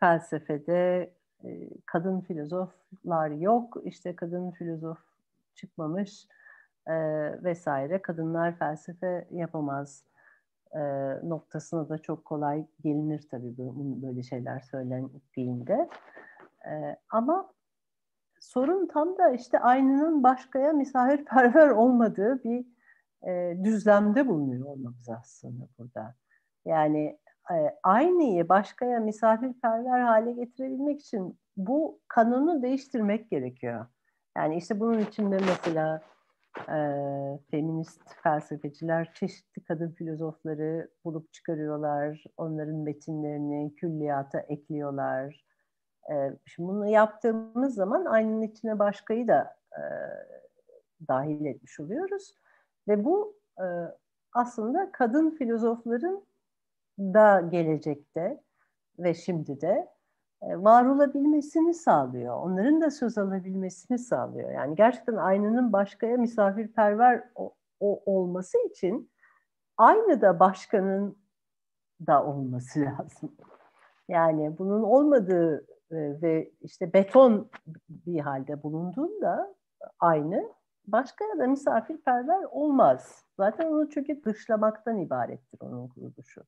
felsefede 0.01 1.13
kadın 1.87 2.21
filozoflar 2.21 3.31
yok, 3.31 3.77
işte 3.85 4.17
kadın 4.17 4.51
filozof 4.51 4.99
çıkmamış 5.55 6.27
vesaire. 7.43 8.03
Kadınlar 8.03 8.57
felsefe 8.57 9.29
yapamaz 9.31 10.05
e, 10.75 10.81
noktasına 11.29 11.89
da 11.89 11.99
çok 11.99 12.25
kolay 12.25 12.67
gelinir 12.81 13.29
tabii 13.31 13.55
böyle 14.03 14.23
şeyler 14.23 14.61
söylendiğinde. 14.61 15.89
E, 16.67 16.97
ama 17.11 17.53
sorun 18.41 18.87
tam 18.87 19.19
da 19.19 19.31
işte 19.31 19.59
aynının 19.61 20.23
başkaya 20.23 20.73
misafirperver 20.73 21.69
olmadığı 21.69 22.45
bir 22.45 22.67
e, 23.27 23.57
düzlemde 23.65 24.29
bulunuyor 24.29 24.67
olmamız 24.67 25.09
aslında 25.09 25.65
burada. 25.79 26.15
Yani 26.65 27.05
e, 27.07 27.30
aynıyı 27.83 28.49
başkaya 28.49 29.01
misafirperver 29.01 30.01
hale 30.01 30.33
getirebilmek 30.33 31.01
için 31.01 31.39
bu 31.57 32.01
kanunu 32.09 32.63
değiştirmek 32.63 33.31
gerekiyor. 33.31 33.87
Yani 34.37 34.57
işte 34.57 34.81
bunun 34.81 34.99
içinde 34.99 35.39
mesela 35.39 36.03
e, 36.69 36.79
feminist 37.51 38.03
felsefeciler 38.23 39.13
çeşitli 39.15 39.65
kadın 39.65 39.91
filozofları 39.91 40.91
bulup 41.05 41.33
çıkarıyorlar. 41.33 42.25
Onların 42.37 42.77
metinlerini 42.77 43.75
külliyata 43.75 44.41
ekliyorlar. 44.41 45.45
E, 46.11 46.15
şimdi 46.47 46.69
bunu 46.69 46.87
yaptığımız 46.87 47.75
zaman 47.75 48.05
aynının 48.05 48.43
içine 48.43 48.79
başkayı 48.79 49.29
da 49.29 49.57
e, 49.73 49.83
dahil 51.09 51.45
etmiş 51.45 51.81
oluyoruz. 51.81 52.35
Ve 52.89 53.05
bu 53.05 53.37
e, 53.59 53.67
aslında 54.33 54.93
kadın 54.93 55.31
filozofların 55.31 56.30
da 57.01 57.41
gelecekte 57.41 58.41
ve 58.99 59.15
şimdi 59.15 59.61
de 59.61 59.89
e, 60.43 60.63
var 60.63 60.85
olabilmesini 60.85 61.75
sağlıyor. 61.75 62.37
Onların 62.37 62.81
da 62.81 62.91
söz 62.91 63.19
alabilmesini 63.19 63.99
sağlıyor. 63.99 64.51
Yani 64.51 64.77
gerçekten 64.77 65.17
aynanın 65.17 65.73
başkaya 65.73 66.17
misafirperver 66.17 67.25
o, 67.35 67.55
o 67.81 68.03
olması 68.07 68.59
için 68.71 69.11
aynı 69.77 70.21
da 70.21 70.41
başkanın 70.41 71.19
da 72.07 72.25
olması 72.25 72.81
lazım. 72.85 73.37
Yani 74.09 74.59
bunun 74.59 74.83
olmadığı 74.83 75.67
e, 75.91 76.23
ve 76.23 76.51
işte 76.61 76.93
beton 76.93 77.51
bir 77.89 78.21
halde 78.21 78.63
bulunduğunda 78.63 79.55
aynı 80.01 80.53
başkaya 80.87 81.39
da 81.39 81.47
misafirperver 81.47 82.45
olmaz. 82.51 83.25
Zaten 83.37 83.67
onu 83.67 83.91
çünkü 83.91 84.25
dışlamaktan 84.25 84.99
ibarettir 84.99 85.59
onun 85.61 85.89
kuruluşu. 85.89 86.45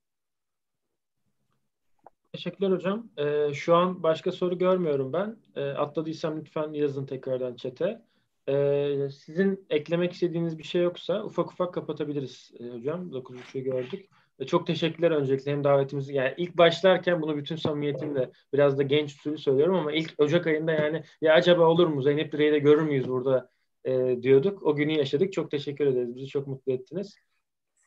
Teşekkürler 2.32 2.70
hocam. 2.70 3.10
Ee, 3.18 3.54
şu 3.54 3.74
an 3.74 4.02
başka 4.02 4.32
soru 4.32 4.58
görmüyorum 4.58 5.12
ben. 5.12 5.36
Ee, 5.56 5.70
atladıysam 5.70 6.40
lütfen 6.40 6.72
yazın 6.72 7.06
tekrardan 7.06 7.56
çete. 7.56 8.02
Ee, 8.48 9.08
sizin 9.10 9.66
eklemek 9.70 10.12
istediğiniz 10.12 10.58
bir 10.58 10.62
şey 10.62 10.82
yoksa 10.82 11.24
ufak 11.24 11.52
ufak 11.52 11.74
kapatabiliriz 11.74 12.52
e, 12.60 12.68
hocam. 12.68 13.10
9.30'u 13.10 13.62
gördük. 13.62 14.08
E, 14.38 14.46
çok 14.46 14.66
teşekkürler 14.66 15.10
öncelikle 15.10 15.52
hem 15.52 15.64
davetimizi 15.64 16.14
yani 16.14 16.34
ilk 16.36 16.58
başlarken 16.58 17.22
bunu 17.22 17.36
bütün 17.36 17.56
samimiyetimle 17.56 18.30
biraz 18.52 18.78
da 18.78 18.82
genç 18.82 19.14
usulü 19.14 19.38
söylüyorum 19.38 19.74
ama 19.74 19.92
ilk 19.92 20.14
Ocak 20.18 20.46
ayında 20.46 20.72
yani 20.72 21.02
ya 21.20 21.34
acaba 21.34 21.66
olur 21.68 21.86
mu 21.86 22.02
Zeynep 22.02 22.32
Direği 22.32 22.52
de 22.52 22.58
görür 22.58 22.82
müyüz 22.82 23.08
burada 23.08 23.50
e, 23.84 24.22
diyorduk. 24.22 24.62
O 24.62 24.76
günü 24.76 24.92
yaşadık. 24.92 25.32
Çok 25.32 25.50
teşekkür 25.50 25.86
ederiz. 25.86 26.16
Bizi 26.16 26.26
çok 26.26 26.46
mutlu 26.46 26.72
ettiniz. 26.72 27.16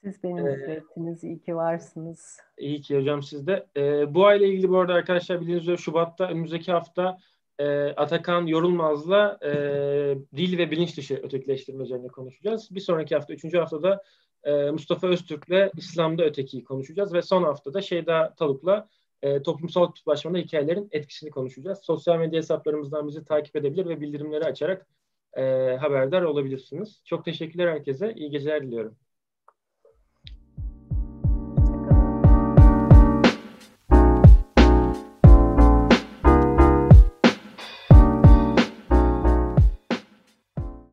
Siz 0.06 0.24
beni 0.24 0.42
mutlu 0.42 0.72
ettiniz. 0.72 1.24
İyi 1.24 1.40
ki 1.40 1.56
varsınız. 1.56 2.40
İyi 2.58 2.82
ki 2.82 2.98
hocam 2.98 3.24
siz 3.24 3.48
de. 3.48 3.68
Ee, 3.78 4.14
bu 4.16 4.26
ayla 4.26 4.48
ilgili 4.48 4.70
bu 4.70 4.80
arada 4.80 4.94
arkadaşlar 4.94 5.42
bildiğiniz 5.42 5.64
üzere 5.64 5.78
Şubat'ta 5.78 6.28
önümüzdeki 6.28 6.72
hafta 6.72 7.18
e, 7.60 7.88
Atakan 7.88 8.46
Yorulmaz'la 8.46 9.40
e, 9.44 9.52
dil 10.36 10.58
ve 10.58 10.72
bilinç 10.72 10.98
dışı 10.98 11.16
ötekileştirme 11.16 11.84
üzerine 11.84 12.08
konuşacağız. 12.08 12.76
Bir 12.76 12.80
sonraki 12.80 13.16
hafta, 13.16 13.34
üçüncü 13.34 13.58
haftada 13.58 14.04
e, 14.44 14.72
Mustafa 14.72 15.08
Öztürk'le 15.08 15.72
İslam'da 15.78 16.24
ötekiyi 16.24 16.64
konuşacağız 16.64 17.14
ve 17.14 17.22
son 17.22 17.44
haftada 17.44 17.82
Şeyda 17.82 18.34
Taluk'la 18.38 18.88
e, 19.22 19.42
toplumsal 19.42 19.88
kutuplaşmada 19.88 20.38
hikayelerin 20.38 20.88
etkisini 20.92 21.30
konuşacağız. 21.30 21.80
Sosyal 21.84 22.18
medya 22.18 22.38
hesaplarımızdan 22.38 23.08
bizi 23.08 23.26
takip 23.26 23.56
edebilir 23.56 23.86
ve 23.86 24.02
bildirimleri 24.02 24.46
açarak 24.46 24.88
e, 25.34 25.42
haberdar 25.80 26.22
olabilirsiniz. 26.22 27.02
Çok 27.06 27.26
teşekkürler 27.26 27.68
herkese. 27.68 28.14
İyi 28.14 28.30
geceler 28.30 28.64
diliyorum. 28.64 28.98